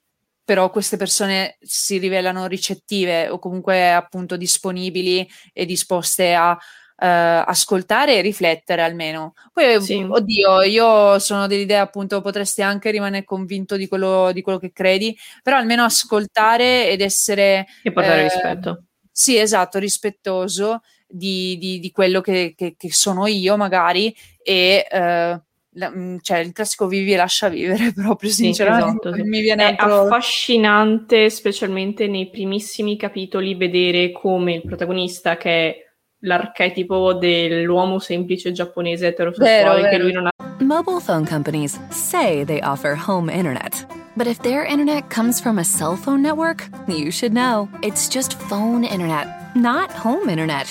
[0.46, 6.56] però queste persone si rivelano ricettive o comunque appunto disponibili e disposte a
[6.98, 9.34] eh, ascoltare e riflettere almeno.
[9.52, 10.04] Poi, sì.
[10.08, 15.16] oddio, io sono dell'idea appunto potresti anche rimanere convinto di quello, di quello che credi,
[15.42, 17.66] però almeno ascoltare ed essere...
[17.82, 18.84] E portare eh, rispetto.
[19.10, 24.86] Sì, esatto, rispettoso di, di, di quello che, che, che, sono io magari e...
[24.90, 25.40] Eh,
[25.78, 29.62] la, mm, cioè il classico vivi e lascia vivere proprio sinceramente sì, esatto, mi viene
[29.62, 30.04] è altro...
[30.04, 35.85] affascinante specialmente nei primissimi capitoli vedere come il protagonista che è
[36.26, 40.30] l'archetipo dell'uomo semplice giapponese eterosessuale vero, che lui non ha.
[40.60, 43.86] Mobile phone companies say they offer home internet.
[44.16, 47.68] But if their internet comes from a cell phone network, you should know.
[47.82, 50.66] It's just phone internet, not home internet.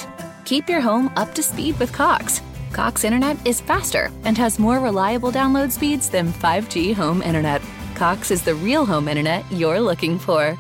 [0.46, 2.42] Keep your home up to speed with Cox.
[2.72, 7.62] Cox internet is faster and has more reliable download speeds than 5G home internet.
[7.96, 10.58] Cox is the real home internet you're looking for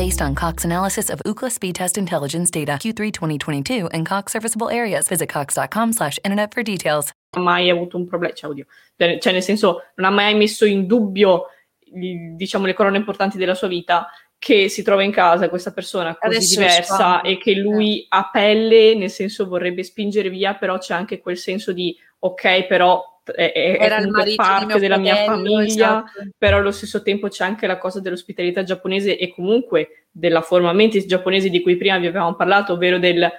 [0.00, 4.70] based on Cox analysis of Ookla speed test intelligence data Q3 2022 and Cox serviceable
[4.70, 5.06] areas.
[5.08, 7.12] Visit cox.com slash internet for details.
[7.36, 8.64] Mai avuto un problema, cioè, oddio,
[8.96, 11.48] cioè nel senso non ha mai messo in dubbio
[11.92, 14.08] diciamo le corone importanti della sua vita
[14.40, 18.94] che si trova in casa questa persona così Adesso diversa e che lui ha pelle,
[18.94, 23.96] nel senso vorrebbe spingere via, però c'è anche quel senso di ok, però è, è
[23.98, 26.30] comunque parte della fratello, mia famiglia, esatto.
[26.38, 31.04] però allo stesso tempo c'è anche la cosa dell'ospitalità giapponese e comunque della forma mentis
[31.04, 33.30] giapponese di cui prima vi avevamo parlato, ovvero del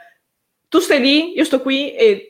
[0.70, 2.28] tu stai lì, io sto qui e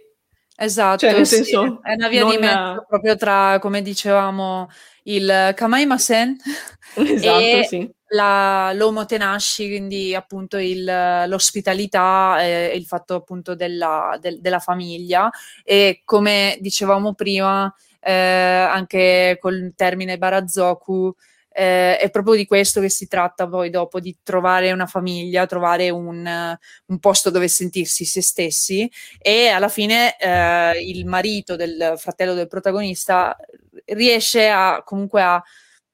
[0.56, 2.32] Esatto, cioè, nel sì, senso, è una via non...
[2.32, 4.70] di mezzo proprio tra, come dicevamo,
[5.04, 6.38] il Kamaimasen
[6.96, 7.92] esatto, e sì.
[8.14, 10.84] La, l'Omo Tenashi, quindi appunto il,
[11.28, 15.30] l'ospitalità e il fatto appunto della, del, della famiglia.
[15.64, 21.14] E come dicevamo prima eh, anche col termine Barazoku
[21.54, 25.90] eh, è proprio di questo che si tratta poi dopo, di trovare una famiglia, trovare
[25.90, 28.90] un, un posto dove sentirsi se stessi.
[29.20, 33.38] E alla fine eh, il marito del fratello del protagonista
[33.86, 35.44] riesce a comunque a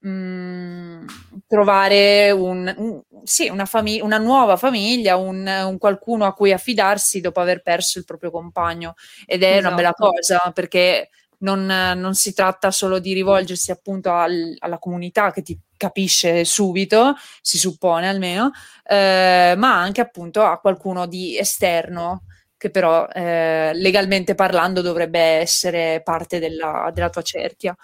[0.07, 1.05] mh, mm,
[1.47, 7.21] trovare un, un, sì, una, famig- una, nuova famiglia, un, un, qualcuno a cui affidarsi
[7.21, 8.95] dopo aver perso il proprio compagno
[9.25, 9.67] ed è esatto.
[9.67, 10.09] una bella esatto.
[10.09, 15.59] cosa perché non, non, si tratta solo di rivolgersi appunto al, alla comunità che ti
[15.77, 18.51] capisce subito, si suppone almeno,
[18.83, 22.23] eh, ma anche appunto a qualcuno di esterno
[22.57, 27.77] che però eh, legalmente parlando dovrebbe essere parte della, della tua cerchia.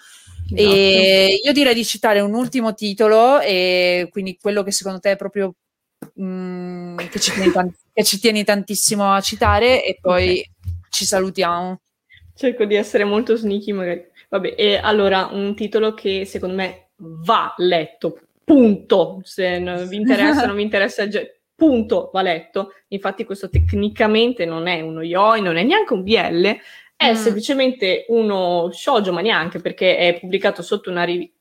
[0.52, 0.60] Esatto.
[0.60, 5.16] E io direi di citare un ultimo titolo, e quindi quello che secondo te è
[5.16, 5.54] proprio
[6.14, 7.52] mh, mm, che, ci tieni,
[7.92, 10.50] che, ci tieni tantissimo a citare, e poi okay.
[10.90, 11.80] ci salutiamo.
[12.34, 14.04] Cerco di essere molto sneaky, magari.
[14.28, 19.20] Vabbè, e allora un titolo che secondo me va letto, punto.
[19.24, 21.06] Se non vi interessa, non vi interessa,
[21.54, 22.72] punto, va letto.
[22.88, 26.56] Infatti, questo tecnicamente non è uno YOI, non è neanche un BL,
[26.96, 27.14] è mm.
[27.14, 31.34] semplicemente uno shoujo, ma neanche perché è pubblicato sotto una rivista.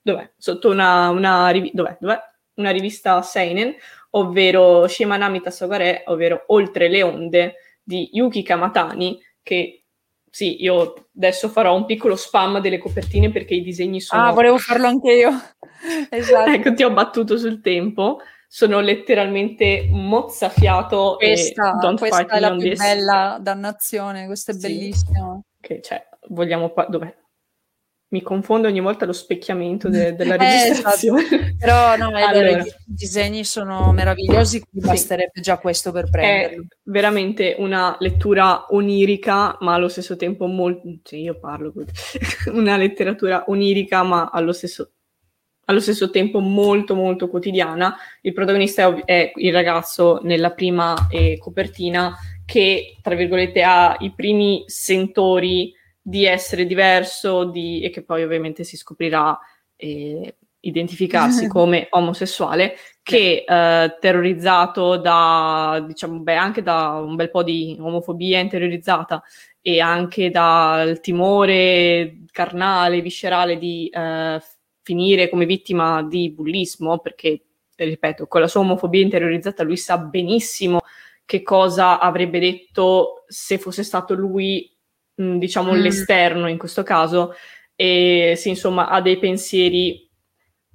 [0.00, 0.30] dov'è?
[0.36, 1.96] Sotto una, una, rivi- dov'è?
[2.00, 2.30] Dov'è?
[2.54, 3.74] una rivista Seinen,
[4.10, 9.84] ovvero Shimanami Tasogare, ovvero Oltre le onde di Yuki Kamatani, che
[10.30, 14.22] sì, io adesso farò un piccolo spam delle copertine perché i disegni sono...
[14.22, 15.30] Ah, volevo farlo anche io.
[16.10, 16.50] esatto.
[16.52, 18.20] ecco, ti ho battuto sul tempo.
[18.54, 22.78] Sono letteralmente mozzafiato questa, e questa è la più this.
[22.78, 24.60] bella dannazione, questo è sì.
[24.60, 25.44] bellissimo.
[25.58, 26.70] Che, cioè, vogliamo...
[26.70, 27.16] Pa- dov'è?
[28.12, 31.22] mi confondo ogni volta lo specchiamento de- della registrazione.
[31.32, 31.56] Eh, esatto.
[31.58, 34.92] Però no, allora, i disegni sono meravigliosi, quindi sì.
[34.92, 36.64] basterebbe già questo per prenderlo.
[36.64, 40.82] È veramente una lettura onirica, ma allo stesso tempo molto...
[41.04, 41.72] Sì, io parlo
[42.52, 44.92] una letteratura onirica, ma allo stesso
[45.72, 47.96] allo stesso tempo molto molto quotidiana.
[48.20, 54.12] Il protagonista è, è il ragazzo nella prima eh, copertina che, tra virgolette, ha i
[54.14, 59.38] primi sentori di essere diverso di, e che poi ovviamente si scoprirà
[59.76, 67.42] eh, identificarsi come omosessuale, che eh, terrorizzato da, diciamo, beh, anche da un bel po'
[67.42, 69.22] di omofobia interiorizzata
[69.60, 74.40] e anche dal timore carnale, viscerale di eh,
[74.82, 77.42] finire come vittima di bullismo, perché,
[77.74, 80.80] ripeto, con la sua omofobia interiorizzata lui sa benissimo
[81.24, 84.72] che cosa avrebbe detto se fosse stato lui
[85.20, 85.76] Mm, diciamo, mm.
[85.76, 87.34] l'esterno in questo caso,
[87.74, 90.08] e sì, insomma, ha dei pensieri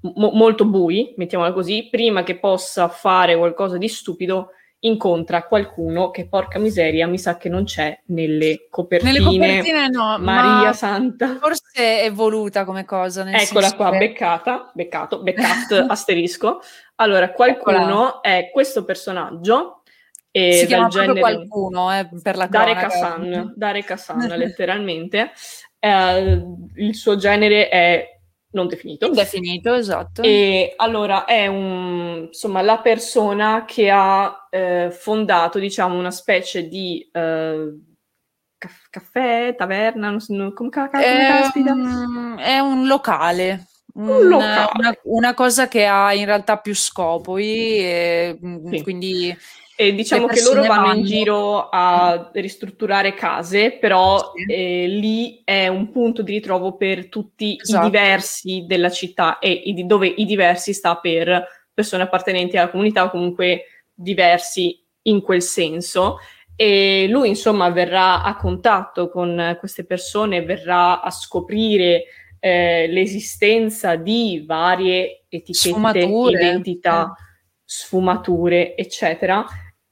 [0.01, 4.49] mo- molto bui, mettiamola così, prima che possa fare qualcosa di stupido,
[4.80, 9.11] incontra qualcuno che, porca miseria, mi sa che non c'è nelle copertine.
[9.11, 11.38] Nelle copertine no, Maria Santa.
[11.39, 13.28] Forse è voluta come cosa.
[13.30, 13.97] Eccola qua, che...
[13.97, 16.59] beccata, beccato, beccat asterisco.
[16.95, 18.21] Allora, qualcuno Eccola.
[18.21, 19.82] è questo personaggio
[20.32, 21.19] e si chiama genere...
[21.19, 25.32] qualcuno eh, per la Dare Kassan, Dare Kassan letteralmente.
[25.80, 26.43] Eh,
[26.75, 28.16] il suo genere è
[28.58, 29.05] non definito.
[29.05, 30.22] Indefinito, esatto.
[30.24, 37.08] E allora è un, insomma, la persona che ha eh, fondato, diciamo, una specie di
[37.12, 37.74] eh,
[38.89, 43.68] caffè, taverna, non so, come, come è, un, è un locale.
[43.93, 44.72] Un, un locale.
[44.76, 48.39] Una, una, cosa che ha in realtà più scopi, e,
[48.70, 48.82] sì.
[48.82, 49.36] quindi
[49.80, 54.51] e diciamo che loro vanno in giro a ristrutturare case, però sì.
[54.51, 57.86] eh, lì è un punto di ritrovo per tutti esatto.
[57.86, 63.03] i diversi della città e i, dove i diversi sta per persone appartenenti alla comunità
[63.03, 66.17] o comunque diversi in quel senso.
[66.55, 72.05] E lui, insomma, verrà a contatto con queste persone, verrà a scoprire
[72.39, 76.41] eh, l'esistenza di varie etichette, sfumature.
[76.41, 77.23] identità, eh.
[77.63, 79.45] sfumature, eccetera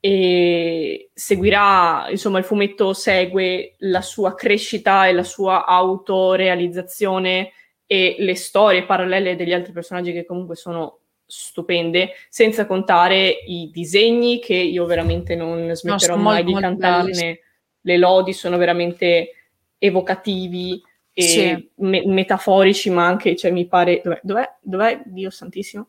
[0.05, 7.53] e seguirà, insomma, il fumetto segue la sua crescita e la sua autorealizzazione
[7.87, 14.37] e le storie parallele degli altri personaggi che comunque sono stupende, senza contare i disegni
[14.37, 17.11] che io veramente non smetterò no, mai molto, di cantarne.
[17.11, 17.39] Belli.
[17.81, 19.31] Le lodi sono veramente
[19.79, 20.79] evocativi
[21.13, 21.69] e sì.
[21.77, 24.01] me- metaforici, ma anche, cioè, mi pare...
[24.03, 24.19] Dov'è?
[24.21, 24.55] Dov'è?
[24.61, 25.01] Dov'è?
[25.03, 25.87] Dio santissimo?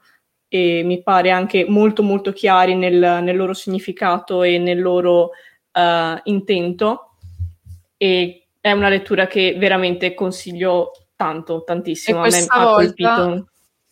[0.48, 5.30] E mi pare anche molto molto chiari nel, nel loro significato e nel loro
[5.72, 7.10] uh, intento
[7.96, 12.22] e è una lettura che veramente consiglio tanto, tantissimo.
[12.22, 13.46] A me ha colpito.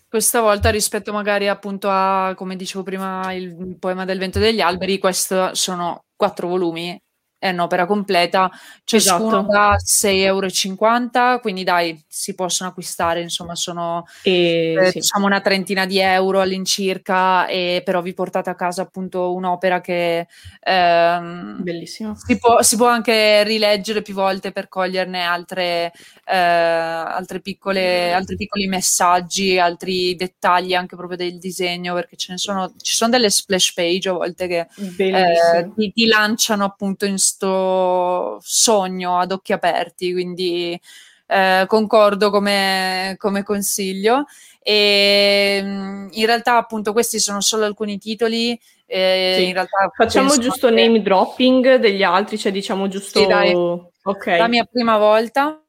[0.08, 4.98] Questa volta rispetto magari appunto a, come dicevo prima, il poema del vento degli alberi,
[4.98, 7.00] questo sono quattro volumi
[7.44, 8.50] è un'opera completa,
[8.84, 9.52] ciascuno esatto.
[9.52, 15.00] da 6,50 euro, quindi dai, si possono acquistare, insomma sono e, eh, sì.
[15.00, 20.26] diciamo una trentina di euro all'incirca, e però vi portate a casa appunto un'opera che
[20.62, 21.60] ehm.
[22.16, 25.92] Si può, si può, anche rileggere più volte per coglierne altre,
[26.24, 32.38] eh, altre piccole, altri piccoli messaggi, altri dettagli anche proprio del disegno, perché ce ne
[32.38, 34.66] sono, ci sono delle splash page a volte che
[34.98, 40.80] eh, ti, ti lanciano appunto in questo sogno ad occhi aperti, quindi
[41.26, 44.26] eh, concordo come, come consiglio.
[44.60, 48.58] E mm, in realtà, appunto, questi sono solo alcuni titoli.
[48.86, 49.46] Eh, sì.
[49.46, 50.74] in realtà Facciamo giusto che...
[50.74, 53.20] name dropping degli altri, cioè diciamo giusto.
[53.20, 53.52] Sì, dai.
[54.02, 54.38] Okay.
[54.38, 55.60] La mia prima volta.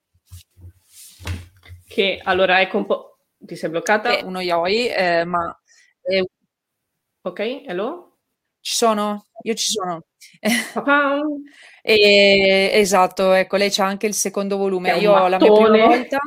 [1.87, 4.17] Che allora è compo- ti sei bloccata?
[4.17, 5.57] È uno yoi, eh, ma.
[6.01, 6.21] È...
[7.21, 8.14] Ok, hello?
[8.65, 9.27] Ci sono?
[9.43, 10.05] Io ci sono.
[11.83, 14.97] e, esatto, ecco, lei c'ha anche il secondo volume.
[14.97, 16.17] Io la mia prima volta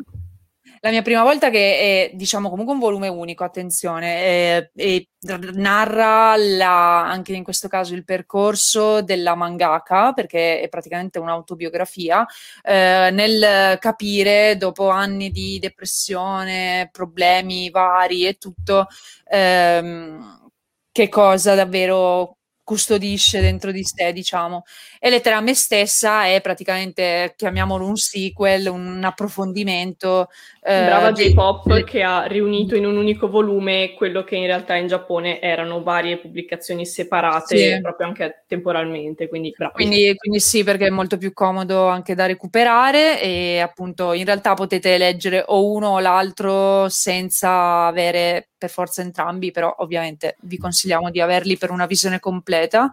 [0.80, 5.08] la mia prima volta che è, diciamo, comunque un volume unico, attenzione, e, e
[5.54, 12.24] narra la, anche in questo caso il percorso della mangaka, perché è praticamente un'autobiografia,
[12.62, 18.86] eh, nel capire dopo anni di depressione, problemi vari e tutto,
[19.28, 20.47] ehm,
[20.98, 24.64] che cosa davvero custodisce dentro di sé, diciamo.
[24.98, 30.28] E Lettera a me stessa è praticamente, chiamiamolo un sequel, un approfondimento.
[30.60, 31.84] Eh, Brava J-Pop di...
[31.84, 36.18] che ha riunito in un unico volume quello che in realtà in Giappone erano varie
[36.18, 37.80] pubblicazioni separate, sì.
[37.80, 43.22] proprio anche temporalmente, quindi quindi, quindi, sì, perché è molto più comodo anche da recuperare
[43.22, 49.52] e appunto in realtà potete leggere o uno o l'altro senza avere per forza entrambi,
[49.52, 52.90] però ovviamente vi consigliamo di averli per una visione completa.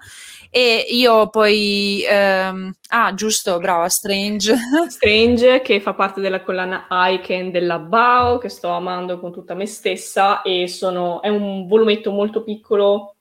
[0.50, 4.56] E io poi, ehm, ah giusto, brava, Strange.
[4.88, 9.66] Strange che fa parte della collana Icon della Bao, che sto amando con tutta me
[9.66, 13.16] stessa e sono, è un volumetto molto piccolo.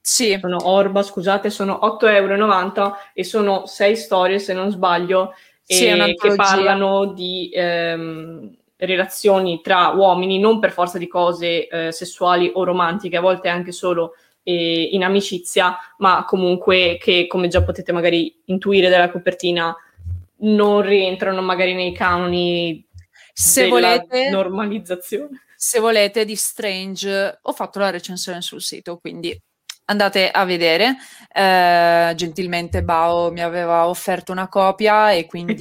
[0.00, 0.36] Sì.
[0.40, 5.86] Sono Orba, scusate, sono 8,90 euro e sono sei storie, se non sbaglio, sì,
[6.16, 7.50] che parlano di...
[7.52, 13.48] Ehm, relazioni tra uomini, non per forza di cose eh, sessuali o romantiche, a volte
[13.48, 14.12] anche solo
[14.42, 19.74] eh, in amicizia, ma comunque che, come già potete magari intuire dalla copertina,
[20.38, 22.86] non rientrano magari nei canoni
[23.32, 25.42] se volete, normalizzazione.
[25.56, 29.38] Se volete di Strange, ho fatto la recensione sul sito, quindi
[29.86, 30.96] andate a vedere.
[31.32, 35.54] Eh, gentilmente Bao mi aveva offerto una copia e quindi...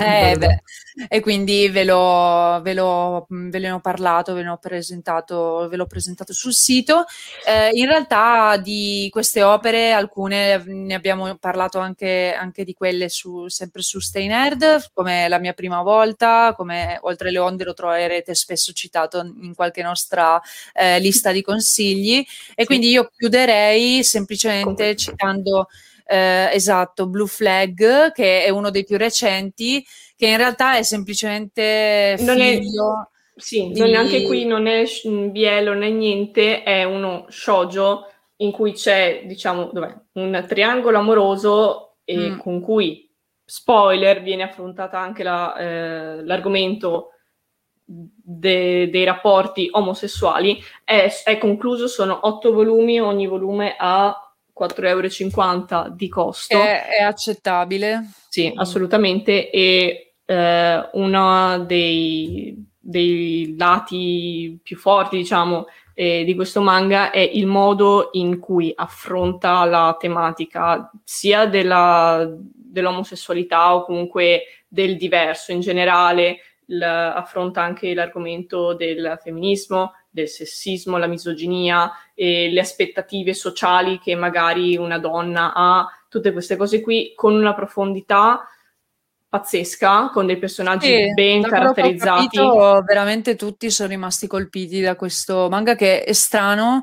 [0.00, 0.62] Eh, beh,
[1.08, 5.74] e quindi ve, lo, ve, lo, ve ne ho parlato, ve ne ho presentato, ve
[5.76, 7.04] l'ho presentato sul sito.
[7.44, 13.48] Eh, in realtà di queste opere, alcune ne abbiamo parlato anche, anche di quelle su,
[13.48, 18.34] sempre su Stay Nerd, come la mia prima volta, come Oltre le onde lo troverete
[18.36, 20.40] spesso citato in qualche nostra
[20.72, 22.24] eh, lista di consigli.
[22.54, 25.66] E quindi io chiuderei semplicemente citando
[26.08, 29.84] eh, esatto, Blue Flag, che è uno dei più recenti,
[30.16, 33.10] che in realtà è semplicemente non figlio...
[33.34, 33.78] È, sì, di...
[33.78, 34.84] non anche qui non è
[35.30, 38.06] bielo né niente, è uno shoujo
[38.36, 39.94] in cui c'è, diciamo, dov'è?
[40.12, 42.38] un triangolo amoroso e mm.
[42.38, 43.08] con cui,
[43.44, 47.10] spoiler, viene affrontata anche la, eh, l'argomento
[47.84, 50.58] de, dei rapporti omosessuali.
[50.82, 54.27] È, è concluso, sono otto volumi, ogni volume ha
[54.58, 54.84] 4,50
[55.68, 56.56] euro di costo.
[56.56, 58.10] È, è accettabile.
[58.28, 59.50] Sì, assolutamente.
[59.50, 67.46] E eh, uno dei, dei, lati più forti, diciamo, eh, di questo manga è il
[67.46, 76.38] modo in cui affronta la tematica sia della, dell'omosessualità o comunque del diverso in generale,
[76.66, 84.14] l- affronta anche l'argomento del femminismo, del sessismo, la misoginia, e le aspettative sociali che
[84.14, 88.48] magari una donna ha, tutte queste cose qui con una profondità
[89.28, 92.36] pazzesca, con dei personaggi sì, ben caratterizzati.
[92.36, 96.82] Capito, veramente tutti sono rimasti colpiti da questo manga che è strano,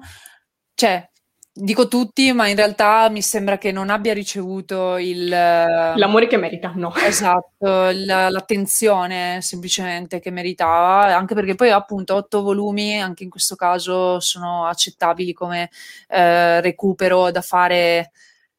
[0.75, 1.09] cioè
[1.57, 5.29] dico tutti, ma in realtà mi sembra che non abbia ricevuto il...
[5.29, 6.93] L'amore che merita, no.
[6.95, 13.55] Esatto, la, l'attenzione semplicemente che meritava, anche perché poi appunto otto volumi, anche in questo
[13.55, 15.69] caso, sono accettabili come
[16.09, 18.11] eh, recupero da fare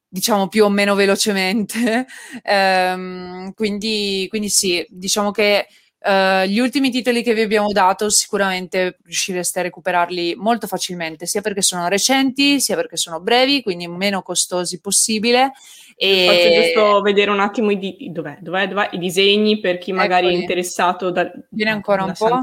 [0.08, 2.06] diciamo più o meno velocemente.
[2.42, 5.66] ehm, quindi, quindi sì, diciamo che
[5.98, 11.40] Uh, gli ultimi titoli che vi abbiamo dato sicuramente riuscireste a recuperarli molto facilmente, sia
[11.40, 15.52] perché sono recenti, sia perché sono brevi, quindi meno costosi possibile.
[15.96, 16.26] E...
[16.26, 20.26] Faccio giusto vedere un attimo i, di- dov'è, dov'è, dov'è, i disegni per chi magari
[20.26, 20.38] Eccoli.
[20.38, 22.38] è interessato da, Viene ancora un po'.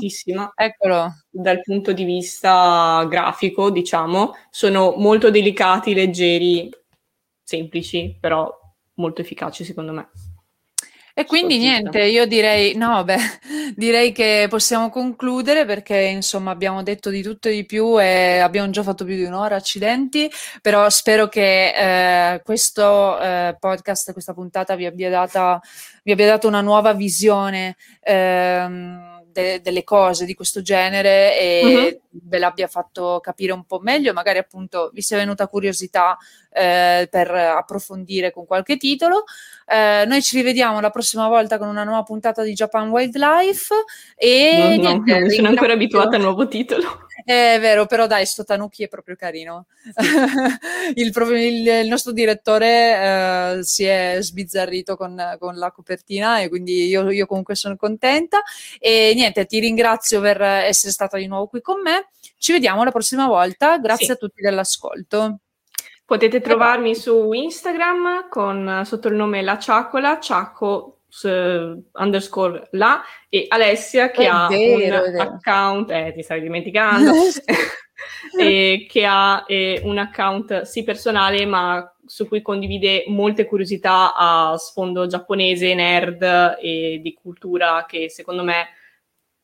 [0.56, 1.14] Eccolo.
[1.30, 6.70] Dal punto di vista grafico, diciamo, sono molto delicati, leggeri,
[7.44, 8.52] semplici, però
[8.96, 10.10] molto efficaci secondo me.
[11.16, 13.18] E quindi niente, io direi, no, beh,
[13.78, 18.72] direi che possiamo concludere perché insomma abbiamo detto di tutto e di più e abbiamo
[18.72, 20.28] già fatto più di un'ora, accidenti,
[20.60, 25.62] però spero che eh, questo eh, podcast, questa puntata vi abbia, data,
[26.02, 27.76] vi abbia dato una nuova visione.
[28.02, 32.20] Ehm, de- delle cose di questo genere e uh-huh.
[32.24, 36.16] ve l'abbia fatto capire un po' meglio, magari appunto vi sia venuta curiosità
[36.52, 39.24] eh, per approfondire con qualche titolo.
[39.66, 43.74] Eh, noi ci rivediamo la prossima volta con una nuova puntata di Japan Wildlife
[44.16, 47.08] e no, no, non sono ancora abituata al nuovo titolo.
[47.24, 49.68] È vero, però dai, sto Tanuki è proprio carino.
[50.96, 56.88] il, il, il, nostro direttore eh, si è sbizzarrito con, con, la copertina e quindi
[56.88, 58.42] io, io, comunque sono contenta.
[58.80, 62.10] E niente, ti ringrazio per essere stata di nuovo qui con me.
[62.38, 63.78] Ci vediamo la prossima volta.
[63.78, 64.12] Grazie sì.
[64.12, 65.38] a tutti dell'ascolto.
[66.06, 73.46] Potete trovarmi su Instagram con, sotto il nome La Ciacola, Ciaco uh, underscore la e
[73.48, 77.12] Alessia che è ha vero, un account, eh, ti stai dimenticando,
[78.38, 84.58] e che ha eh, un account sì personale ma su cui condivide molte curiosità a
[84.58, 88.68] sfondo giapponese, nerd e di cultura che secondo me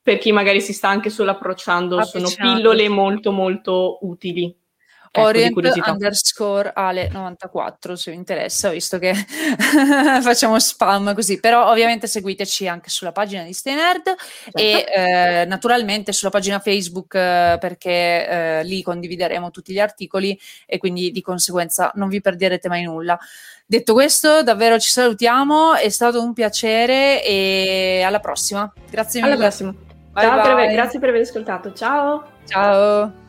[0.02, 4.54] per chi magari si sta anche solo approcciando sono pillole molto molto utili.
[5.12, 5.56] Ecco, Orient
[5.86, 9.12] underscore Ale 94 se vi interessa, visto che
[10.22, 11.40] facciamo spam così.
[11.40, 14.58] Però ovviamente seguiteci anche sulla pagina di Stay Nerd certo.
[14.58, 20.78] e eh, naturalmente sulla pagina Facebook eh, perché eh, lì condivideremo tutti gli articoli e
[20.78, 23.18] quindi di conseguenza non vi perderete mai nulla.
[23.66, 28.72] Detto questo, davvero ci salutiamo, è stato un piacere e alla prossima.
[28.88, 29.34] Grazie mille.
[29.34, 29.74] Alla prossima.
[30.12, 30.66] Bye Ciao, bye.
[30.66, 31.72] Per, grazie per aver ascoltato.
[31.72, 32.24] Ciao.
[32.46, 33.28] Ciao.